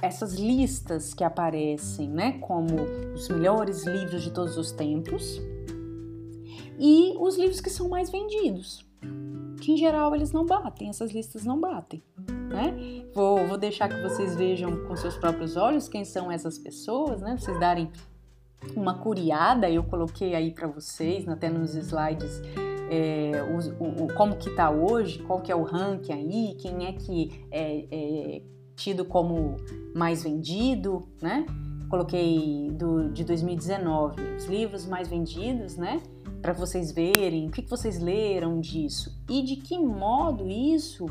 essas 0.00 0.34
listas 0.34 1.12
que 1.12 1.22
aparecem 1.22 2.08
né, 2.08 2.38
como 2.40 2.80
os 3.14 3.28
melhores 3.28 3.84
livros 3.84 4.22
de 4.22 4.30
todos 4.30 4.56
os 4.56 4.72
tempos 4.72 5.40
e 6.78 7.14
os 7.18 7.36
livros 7.36 7.60
que 7.60 7.68
são 7.68 7.88
mais 7.88 8.08
vendidos 8.08 8.88
que 9.60 9.72
em 9.72 9.76
geral 9.76 10.14
eles 10.14 10.32
não 10.32 10.46
batem, 10.46 10.88
essas 10.88 11.12
listas 11.12 11.44
não 11.44 11.60
batem. 11.60 12.02
Né? 12.48 13.04
Vou, 13.14 13.46
vou 13.46 13.58
deixar 13.58 13.88
que 13.88 14.00
vocês 14.02 14.34
vejam 14.34 14.84
com 14.86 14.96
seus 14.96 15.16
próprios 15.16 15.56
olhos 15.56 15.88
quem 15.88 16.04
são 16.04 16.30
essas 16.30 16.58
pessoas, 16.58 17.20
né? 17.20 17.36
Vocês 17.38 17.58
darem 17.60 17.90
uma 18.74 18.94
curiada, 18.94 19.70
eu 19.70 19.84
coloquei 19.84 20.34
aí 20.34 20.50
para 20.50 20.66
vocês, 20.66 21.28
até 21.28 21.48
nos 21.48 21.74
slides, 21.74 22.42
é, 22.90 23.42
o, 23.78 24.04
o, 24.04 24.14
como 24.14 24.36
que 24.36 24.50
tá 24.50 24.70
hoje, 24.70 25.18
qual 25.20 25.40
que 25.40 25.52
é 25.52 25.56
o 25.56 25.62
ranking 25.62 26.12
aí, 26.12 26.56
quem 26.58 26.86
é 26.86 26.92
que 26.92 27.44
é, 27.50 27.86
é 27.90 28.42
tido 28.74 29.04
como 29.04 29.56
mais 29.94 30.22
vendido, 30.22 31.06
né? 31.20 31.44
Coloquei 31.90 32.70
do, 32.72 33.10
de 33.10 33.24
2019 33.24 34.20
os 34.36 34.46
livros 34.46 34.86
mais 34.86 35.08
vendidos, 35.08 35.76
né? 35.76 36.02
Para 36.40 36.52
vocês 36.52 36.92
verem 36.92 37.48
o 37.48 37.50
que, 37.50 37.62
que 37.62 37.70
vocês 37.70 38.00
leram 38.00 38.60
disso 38.60 39.20
e 39.28 39.42
de 39.42 39.56
que 39.56 39.78
modo 39.78 40.48
isso 40.48 41.06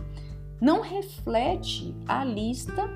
não 0.59 0.81
reflete 0.81 1.95
a 2.07 2.23
lista 2.23 2.87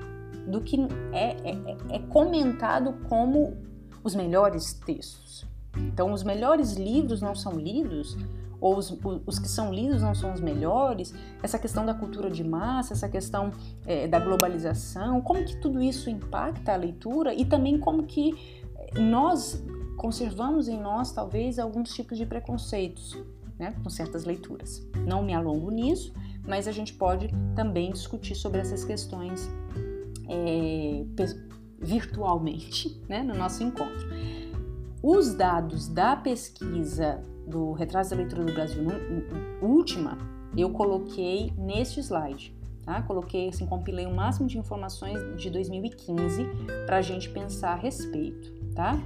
do 0.46 0.60
que 0.60 0.76
é, 1.12 1.36
é, 1.50 1.96
é 1.96 1.98
comentado 2.08 2.94
como 3.08 3.56
os 4.02 4.14
melhores 4.14 4.72
textos. 4.72 5.46
Então, 5.76 6.12
os 6.12 6.22
melhores 6.22 6.72
livros 6.72 7.22
não 7.22 7.34
são 7.34 7.52
lidos, 7.58 8.16
ou 8.60 8.76
os, 8.76 8.96
os, 9.26 9.38
que 9.38 9.48
são 9.48 9.72
lidos 9.72 10.02
não 10.02 10.14
são 10.14 10.32
os 10.32 10.40
melhores, 10.40 11.14
essa 11.42 11.58
questão 11.58 11.86
da 11.86 11.94
cultura 11.94 12.30
de 12.30 12.44
massa, 12.44 12.92
essa 12.92 13.08
questão 13.08 13.50
é, 13.86 14.06
da 14.06 14.20
globalização, 14.20 15.20
como 15.20 15.44
que 15.44 15.56
tudo 15.56 15.82
isso 15.82 16.10
impacta 16.10 16.72
a 16.72 16.76
leitura 16.76 17.34
e 17.34 17.44
também 17.44 17.78
como 17.78 18.04
que 18.04 18.34
nós 18.96 19.64
conservamos 19.96 20.68
em 20.68 20.80
nós 20.80 21.12
talvez 21.12 21.58
alguns 21.58 21.94
tipos 21.94 22.18
de 22.18 22.26
preconceitos 22.26 23.16
né, 23.58 23.74
com 23.82 23.90
certas 23.90 24.24
leituras. 24.24 24.86
Não 25.06 25.22
me 25.22 25.34
alongo 25.34 25.70
nisso, 25.70 26.12
mas 26.46 26.66
a 26.66 26.72
gente 26.72 26.94
pode 26.94 27.28
também 27.54 27.92
discutir 27.92 28.34
sobre 28.34 28.60
essas 28.60 28.84
questões 28.84 29.48
é, 30.28 31.04
virtualmente 31.78 33.00
né, 33.08 33.22
no 33.22 33.34
nosso 33.34 33.62
encontro. 33.62 34.08
Os 35.02 35.34
dados 35.34 35.88
da 35.88 36.16
pesquisa 36.16 37.22
do 37.46 37.72
Retrato 37.72 38.10
da 38.10 38.16
Leitura 38.16 38.44
do 38.44 38.52
Brasil, 38.52 38.84
última, 39.60 40.16
eu 40.56 40.70
coloquei 40.70 41.52
neste 41.56 42.00
slide. 42.00 42.56
Tá? 42.84 43.00
Coloquei, 43.02 43.48
assim, 43.48 43.64
compilei 43.64 44.06
o 44.06 44.14
máximo 44.14 44.48
de 44.48 44.58
informações 44.58 45.20
de 45.36 45.48
2015 45.50 46.44
para 46.84 46.96
a 46.96 47.02
gente 47.02 47.30
pensar 47.30 47.74
a 47.74 47.76
respeito, 47.76 48.52
tá? 48.74 49.00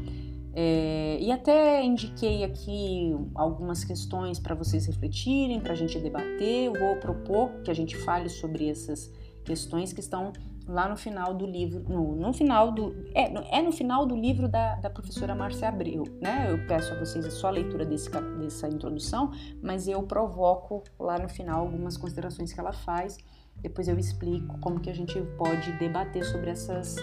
É, 0.58 1.18
e 1.20 1.30
até 1.30 1.84
indiquei 1.84 2.42
aqui 2.42 3.14
algumas 3.34 3.84
questões 3.84 4.38
para 4.38 4.54
vocês 4.54 4.86
refletirem, 4.86 5.60
para 5.60 5.74
a 5.74 5.76
gente 5.76 5.98
debater. 5.98 6.64
Eu 6.64 6.72
vou 6.72 6.96
propor 6.96 7.50
que 7.62 7.70
a 7.70 7.74
gente 7.74 7.94
fale 7.94 8.30
sobre 8.30 8.70
essas 8.70 9.12
questões 9.44 9.92
que 9.92 10.00
estão 10.00 10.32
lá 10.66 10.88
no 10.88 10.96
final 10.96 11.34
do 11.34 11.46
livro, 11.46 11.84
no, 11.86 12.16
no 12.16 12.32
final 12.32 12.72
do 12.72 12.96
é, 13.14 13.28
no, 13.28 13.40
é 13.42 13.60
no 13.60 13.70
final 13.70 14.06
do 14.06 14.16
livro 14.16 14.48
da, 14.48 14.76
da 14.76 14.88
professora 14.88 15.34
Márcia 15.34 15.68
Abreu, 15.68 16.04
né? 16.22 16.50
Eu 16.50 16.66
peço 16.66 16.90
a 16.94 16.98
vocês 16.98 17.26
a 17.26 17.30
só 17.30 17.50
leitura 17.50 17.84
desse, 17.84 18.10
dessa 18.38 18.66
introdução, 18.66 19.32
mas 19.62 19.86
eu 19.86 20.02
provoco 20.04 20.82
lá 20.98 21.18
no 21.18 21.28
final 21.28 21.60
algumas 21.60 21.98
considerações 21.98 22.54
que 22.54 22.58
ela 22.58 22.72
faz. 22.72 23.18
Depois 23.60 23.88
eu 23.88 23.98
explico 23.98 24.58
como 24.60 24.80
que 24.80 24.88
a 24.88 24.94
gente 24.94 25.20
pode 25.36 25.70
debater 25.72 26.24
sobre 26.24 26.48
essas 26.48 26.96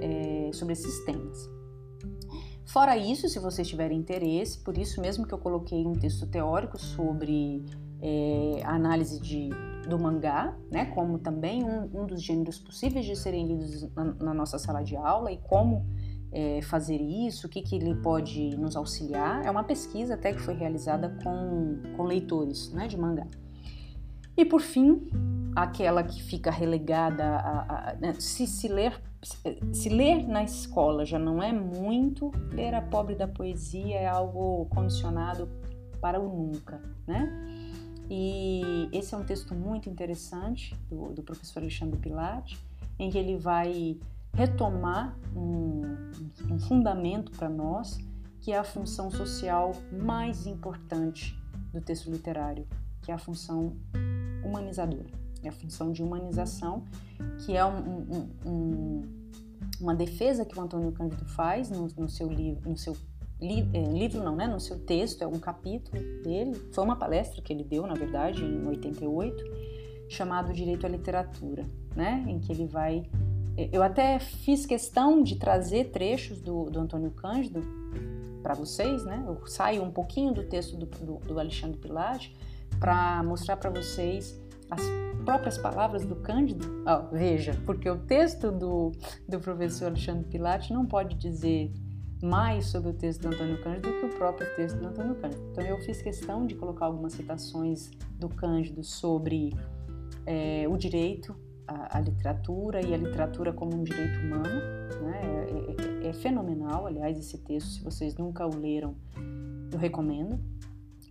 é, 0.00 0.50
sobre 0.52 0.74
esses 0.74 1.04
temas. 1.04 1.61
Fora 2.66 2.96
isso, 2.96 3.28
se 3.28 3.38
vocês 3.38 3.68
tiverem 3.68 3.98
interesse, 3.98 4.58
por 4.58 4.78
isso 4.78 5.00
mesmo 5.00 5.26
que 5.26 5.34
eu 5.34 5.38
coloquei 5.38 5.84
um 5.86 5.92
texto 5.92 6.26
teórico 6.26 6.78
sobre 6.78 7.64
é, 8.00 8.62
a 8.64 8.74
análise 8.74 9.20
de, 9.20 9.50
do 9.88 9.98
mangá, 9.98 10.56
né, 10.70 10.86
como 10.86 11.18
também 11.18 11.64
um, 11.64 12.02
um, 12.02 12.06
dos 12.06 12.22
gêneros 12.22 12.58
possíveis 12.58 13.04
de 13.04 13.16
serem 13.16 13.46
lidos 13.46 13.88
na, 13.94 14.04
na 14.04 14.34
nossa 14.34 14.58
sala 14.58 14.82
de 14.82 14.96
aula 14.96 15.30
e 15.30 15.38
como 15.38 15.84
é, 16.30 16.62
fazer 16.62 17.00
isso, 17.00 17.46
o 17.46 17.50
que, 17.50 17.60
que 17.60 17.76
ele 17.76 17.94
pode 17.96 18.56
nos 18.56 18.74
auxiliar. 18.74 19.44
É 19.44 19.50
uma 19.50 19.64
pesquisa 19.64 20.14
até 20.14 20.32
que 20.32 20.40
foi 20.40 20.54
realizada 20.54 21.16
com, 21.22 21.78
com 21.96 22.04
leitores 22.04 22.72
né, 22.72 22.88
de 22.88 22.98
mangá. 22.98 23.26
E 24.36 24.44
por 24.44 24.62
fim, 24.62 25.10
aquela 25.54 26.02
que 26.02 26.22
fica 26.22 26.50
relegada 26.50 27.22
a, 27.22 27.38
a, 27.38 27.90
a 27.90 27.94
né, 27.96 28.14
se, 28.18 28.46
se 28.46 28.66
ler 28.66 28.98
se 29.72 29.88
ler 29.88 30.26
na 30.26 30.42
escola 30.42 31.04
já 31.04 31.18
não 31.18 31.42
é 31.42 31.52
muito, 31.52 32.32
ler 32.50 32.74
a 32.74 32.82
pobre 32.82 33.14
da 33.14 33.28
poesia 33.28 33.96
é 33.96 34.08
algo 34.08 34.66
condicionado 34.66 35.48
para 36.00 36.20
o 36.20 36.28
nunca, 36.28 36.82
né? 37.06 37.30
E 38.10 38.88
esse 38.92 39.14
é 39.14 39.16
um 39.18 39.24
texto 39.24 39.54
muito 39.54 39.88
interessante 39.88 40.76
do, 40.90 41.12
do 41.12 41.22
professor 41.22 41.60
Alexandre 41.60 41.98
Pilate, 41.98 42.58
em 42.98 43.10
que 43.10 43.16
ele 43.16 43.38
vai 43.38 43.96
retomar 44.34 45.16
um, 45.34 45.82
um 46.50 46.58
fundamento 46.58 47.30
para 47.32 47.48
nós, 47.48 47.98
que 48.40 48.52
é 48.52 48.58
a 48.58 48.64
função 48.64 49.10
social 49.10 49.72
mais 49.92 50.46
importante 50.46 51.38
do 51.72 51.80
texto 51.80 52.10
literário, 52.10 52.66
que 53.02 53.12
é 53.12 53.14
a 53.14 53.18
função 53.18 53.76
humanizadora 54.44 55.21
é 55.42 55.48
a 55.48 55.52
função 55.52 55.92
de 55.92 56.02
humanização, 56.02 56.84
que 57.44 57.56
é 57.56 57.64
um, 57.64 57.78
um, 57.78 58.30
um, 58.46 59.02
uma 59.80 59.94
defesa 59.94 60.44
que 60.44 60.58
o 60.58 60.62
Antônio 60.62 60.92
Cândido 60.92 61.24
faz 61.26 61.70
no, 61.70 61.88
no 61.96 62.08
seu 62.08 62.28
livro, 62.28 62.68
no 62.68 62.76
seu 62.76 62.96
li, 63.40 63.68
é, 63.72 63.82
livro 63.84 64.22
não, 64.22 64.36
né, 64.36 64.46
no 64.46 64.60
seu 64.60 64.78
texto, 64.78 65.22
é 65.22 65.26
um 65.26 65.38
capítulo 65.38 66.00
dele, 66.22 66.54
foi 66.72 66.84
uma 66.84 66.96
palestra 66.96 67.42
que 67.42 67.52
ele 67.52 67.64
deu, 67.64 67.86
na 67.86 67.94
verdade, 67.94 68.44
em 68.44 68.66
88, 68.66 69.44
chamado 70.08 70.52
Direito 70.52 70.86
à 70.86 70.88
Literatura, 70.88 71.66
né, 71.96 72.24
em 72.28 72.38
que 72.38 72.52
ele 72.52 72.66
vai 72.66 73.08
é, 73.56 73.68
eu 73.72 73.82
até 73.82 74.18
fiz 74.18 74.64
questão 74.64 75.22
de 75.22 75.36
trazer 75.36 75.90
trechos 75.90 76.40
do, 76.40 76.70
do 76.70 76.80
Antônio 76.80 77.10
Cândido 77.10 77.62
para 78.42 78.54
vocês, 78.54 79.04
né? 79.04 79.22
Eu 79.26 79.46
saio 79.46 79.82
um 79.82 79.90
pouquinho 79.90 80.32
do 80.32 80.42
texto 80.42 80.76
do, 80.76 80.86
do, 80.86 81.14
do 81.18 81.38
Alexandre 81.38 81.78
Pilate 81.78 82.36
para 82.80 83.22
mostrar 83.22 83.56
para 83.56 83.70
vocês 83.70 84.40
as 84.72 84.80
próprias 85.24 85.58
palavras 85.58 86.04
do 86.04 86.16
Cândido? 86.16 86.66
Oh, 86.86 87.14
veja, 87.14 87.54
porque 87.66 87.88
o 87.88 87.98
texto 87.98 88.50
do, 88.50 88.92
do 89.28 89.38
professor 89.38 89.86
Alexandre 89.86 90.24
Pilate 90.24 90.72
não 90.72 90.86
pode 90.86 91.14
dizer 91.16 91.70
mais 92.22 92.66
sobre 92.66 92.90
o 92.90 92.94
texto 92.94 93.22
do 93.22 93.28
Antônio 93.28 93.62
Cândido 93.62 93.88
do 93.88 93.98
que 93.98 94.06
o 94.06 94.08
próprio 94.16 94.54
texto 94.54 94.78
do 94.78 94.86
Antônio 94.86 95.14
Cândido. 95.16 95.42
Então 95.50 95.64
eu 95.64 95.78
fiz 95.78 96.00
questão 96.00 96.46
de 96.46 96.54
colocar 96.54 96.86
algumas 96.86 97.12
citações 97.12 97.90
do 98.18 98.28
Cândido 98.28 98.82
sobre 98.82 99.52
é, 100.24 100.66
o 100.68 100.76
direito 100.76 101.36
à, 101.66 102.00
literatura 102.00 102.80
e 102.84 102.94
a 102.94 102.96
literatura 102.96 103.52
como 103.52 103.74
um 103.74 103.82
direito 103.82 104.20
humano. 104.20 104.60
Né? 105.02 105.20
É, 106.02 106.06
é, 106.06 106.08
é 106.08 106.12
fenomenal, 106.12 106.86
aliás, 106.86 107.18
esse 107.18 107.38
texto, 107.38 107.70
se 107.70 107.82
vocês 107.82 108.16
nunca 108.16 108.46
o 108.46 108.56
leram, 108.56 108.94
eu 109.72 109.78
recomendo 109.78 110.38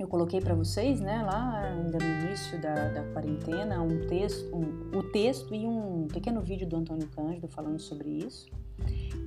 eu 0.02 0.08
coloquei 0.08 0.42
para 0.42 0.56
vocês, 0.56 1.00
né, 1.00 1.22
lá 1.24 1.60
ainda 1.60 1.98
no 1.98 2.26
início 2.26 2.60
da, 2.60 2.90
da 2.90 3.04
quarentena, 3.14 3.82
um 3.82 4.08
texto, 4.08 4.56
um, 4.56 4.98
o 4.98 5.04
texto 5.04 5.54
e 5.54 5.66
um 5.66 6.08
pequeno 6.08 6.42
vídeo 6.42 6.68
do 6.68 6.76
Antônio 6.76 7.08
Cândido 7.10 7.48
falando 7.48 7.80
sobre 7.80 8.10
isso. 8.10 8.50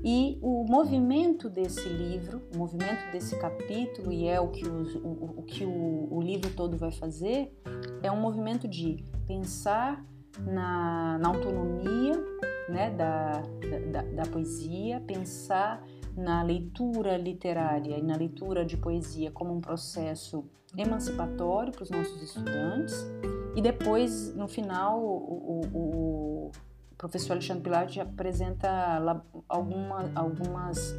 E 0.03 0.39
o 0.43 0.65
movimento 0.65 1.49
desse 1.49 1.89
livro, 1.89 2.43
o 2.55 2.59
movimento 2.59 3.11
desse 3.13 3.39
capítulo, 3.39 4.13
e 4.13 4.27
é 4.27 4.39
o 4.41 4.49
que, 4.49 4.67
o, 4.67 4.83
o, 4.99 5.35
o 5.39 5.43
que 5.43 5.65
o, 5.65 6.09
o, 6.11 6.21
livro 6.21 6.51
todo 6.55 6.77
vai 6.77 6.93
fazer, 6.93 7.57
é 8.03 8.11
um 8.11 8.21
movimento 8.21 8.69
de 8.69 9.03
pensar 9.27 10.05
na, 10.41 11.17
na 11.19 11.29
autonomia 11.29 12.13
né, 12.69 12.91
da, 12.91 13.43
da, 13.93 14.03
da 14.03 14.31
poesia, 14.31 15.01
pensar 15.07 15.83
na 16.17 16.43
leitura 16.43 17.17
literária 17.17 17.99
e 17.99 18.03
na 18.03 18.17
leitura 18.17 18.65
de 18.65 18.77
poesia 18.77 19.31
como 19.31 19.55
um 19.55 19.61
processo 19.61 20.45
emancipatório 20.77 21.73
para 21.73 21.83
os 21.83 21.91
nossos 21.91 22.23
estudantes. 22.23 22.95
E 23.57 23.63
depois, 23.63 24.35
no 24.35 24.49
final, 24.49 25.01
o, 25.01 25.61
o, 25.73 26.47
o 26.47 26.51
professor 26.97 27.33
Alexandre 27.33 27.63
Pilar 27.63 27.87
apresenta 28.01 29.01
alguma, 29.49 30.11
algumas 30.15 30.95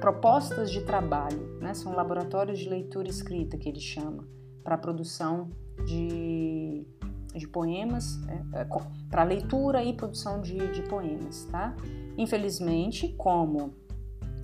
propostas 0.00 0.70
de 0.70 0.82
trabalho, 0.82 1.58
né? 1.60 1.74
são 1.74 1.94
laboratórios 1.94 2.58
de 2.58 2.68
leitura 2.68 3.08
escrita 3.08 3.56
que 3.56 3.68
ele 3.68 3.80
chama, 3.80 4.26
para 4.64 4.74
a 4.74 4.78
produção 4.78 5.48
de, 5.86 6.84
de 7.32 7.46
poemas, 7.46 8.18
né? 8.26 8.44
é, 8.54 8.66
para 9.08 9.22
leitura 9.22 9.82
e 9.84 9.92
produção 9.94 10.40
de, 10.40 10.56
de 10.72 10.82
poemas. 10.82 11.44
Tá? 11.44 11.74
Infelizmente, 12.18 13.14
como 13.16 13.74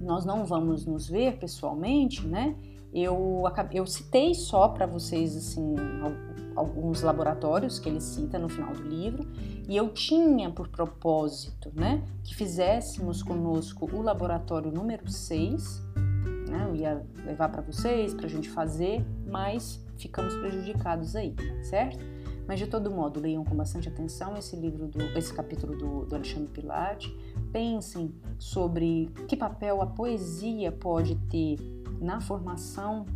nós 0.00 0.24
não 0.24 0.44
vamos 0.44 0.84
nos 0.84 1.08
ver 1.08 1.38
pessoalmente, 1.38 2.26
né? 2.26 2.56
Eu, 2.92 3.42
eu 3.72 3.86
citei 3.86 4.34
só 4.34 4.68
para 4.68 4.86
vocês 4.86 5.36
assim 5.36 5.74
alguns 6.54 7.02
laboratórios 7.02 7.78
que 7.78 7.88
ele 7.88 8.00
cita 8.00 8.38
no 8.38 8.48
final 8.48 8.72
do 8.72 8.82
livro 8.82 9.28
e 9.68 9.76
eu 9.76 9.90
tinha 9.90 10.50
por 10.50 10.68
propósito, 10.68 11.70
né, 11.74 12.02
que 12.24 12.34
fizéssemos 12.34 13.22
conosco 13.22 13.86
o 13.92 14.00
laboratório 14.00 14.72
número 14.72 15.10
6, 15.10 15.82
né? 16.48 16.66
Eu 16.68 16.74
ia 16.74 17.06
levar 17.26 17.50
para 17.50 17.60
vocês 17.60 18.14
para 18.14 18.26
a 18.26 18.28
gente 18.28 18.48
fazer, 18.48 19.04
mas 19.26 19.84
ficamos 19.98 20.34
prejudicados 20.36 21.14
aí, 21.14 21.34
certo? 21.62 21.98
Mas 22.46 22.60
de 22.60 22.66
todo 22.66 22.90
modo, 22.90 23.18
leiam 23.18 23.44
com 23.44 23.56
bastante 23.56 23.88
atenção 23.88 24.36
esse 24.36 24.54
livro, 24.54 24.86
do, 24.86 25.02
esse 25.18 25.34
capítulo 25.34 25.76
do, 25.76 26.06
do 26.06 26.14
Alexandre 26.14 26.48
Pilate. 26.48 27.14
Pensem 27.52 28.12
sobre 28.38 29.10
que 29.28 29.36
papel 29.36 29.80
a 29.80 29.86
poesia 29.86 30.70
pode 30.70 31.14
ter 31.30 31.56
na 32.00 32.20
formação 32.20 33.06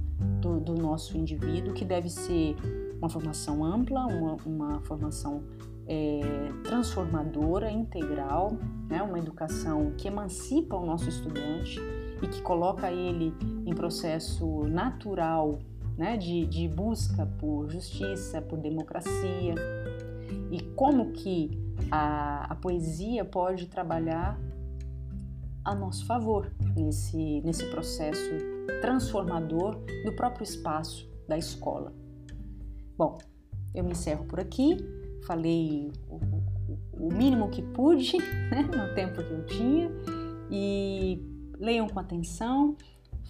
do, 0.40 0.60
do 0.60 0.74
nosso 0.74 1.16
indivíduo, 1.16 1.74
que 1.74 1.84
deve 1.84 2.08
ser 2.08 2.56
uma 2.98 3.08
formação 3.08 3.64
ampla, 3.64 4.06
uma, 4.06 4.36
uma 4.44 4.80
formação 4.82 5.42
é, 5.86 6.20
transformadora, 6.64 7.70
integral, 7.70 8.56
né? 8.88 9.02
uma 9.02 9.18
educação 9.18 9.92
que 9.96 10.08
emancipa 10.08 10.76
o 10.76 10.86
nosso 10.86 11.08
estudante 11.08 11.80
e 12.22 12.26
que 12.26 12.42
coloca 12.42 12.92
ele 12.92 13.34
em 13.66 13.74
processo 13.74 14.64
natural 14.64 15.58
né, 15.96 16.16
de, 16.16 16.46
de 16.46 16.68
busca 16.68 17.26
por 17.38 17.68
justiça, 17.70 18.40
por 18.40 18.58
democracia, 18.58 19.54
e 20.50 20.60
como 20.74 21.12
que 21.12 21.50
a, 21.90 22.46
a 22.50 22.54
poesia 22.54 23.24
pode 23.24 23.66
trabalhar 23.66 24.38
a 25.64 25.74
nosso 25.74 26.06
favor 26.06 26.50
nesse, 26.76 27.40
nesse 27.42 27.66
processo 27.66 28.30
transformador 28.80 29.76
do 30.04 30.12
próprio 30.12 30.44
espaço 30.44 31.08
da 31.28 31.36
escola. 31.36 31.92
Bom, 32.96 33.18
eu 33.74 33.84
me 33.84 33.92
encerro 33.92 34.24
por 34.24 34.40
aqui, 34.40 34.76
falei 35.26 35.92
o, 36.08 36.16
o, 36.16 37.06
o 37.06 37.12
mínimo 37.12 37.48
que 37.50 37.62
pude 37.62 38.16
né, 38.50 38.62
no 38.62 38.94
tempo 38.94 39.22
que 39.22 39.32
eu 39.32 39.46
tinha. 39.46 39.90
E 40.50 41.24
leiam 41.58 41.88
com 41.88 42.00
atenção, 42.00 42.76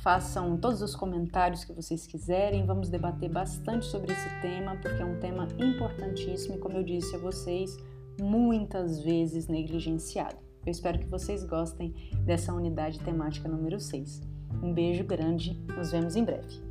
façam 0.03 0.57
todos 0.57 0.81
os 0.81 0.97
comentários 0.97 1.65
que 1.65 1.73
vocês 1.73 2.07
quiserem, 2.07 2.65
vamos 2.65 2.89
debater 2.89 3.29
bastante 3.29 3.85
sobre 3.87 4.13
esse 4.13 4.41
tema, 4.41 4.77
porque 4.77 5.03
é 5.03 5.05
um 5.05 5.19
tema 5.19 5.47
importantíssimo. 5.59 6.55
E, 6.55 6.59
como 6.59 6.79
eu 6.79 6.83
disse 6.83 7.15
a 7.15 7.19
vocês, 7.19 7.77
muitas 8.23 9.01
vezes 9.03 9.49
negligenciado. 9.49 10.37
Eu 10.65 10.71
espero 10.71 10.99
que 10.99 11.07
vocês 11.07 11.45
gostem 11.45 11.95
dessa 12.25 12.53
unidade 12.53 13.01
temática 13.01 13.49
número 13.49 13.81
6. 13.81 14.21
Um 14.63 14.73
beijo 14.73 15.05
grande, 15.05 15.59
nos 15.77 15.91
vemos 15.91 16.17
em 16.17 16.25
breve. 16.25 16.70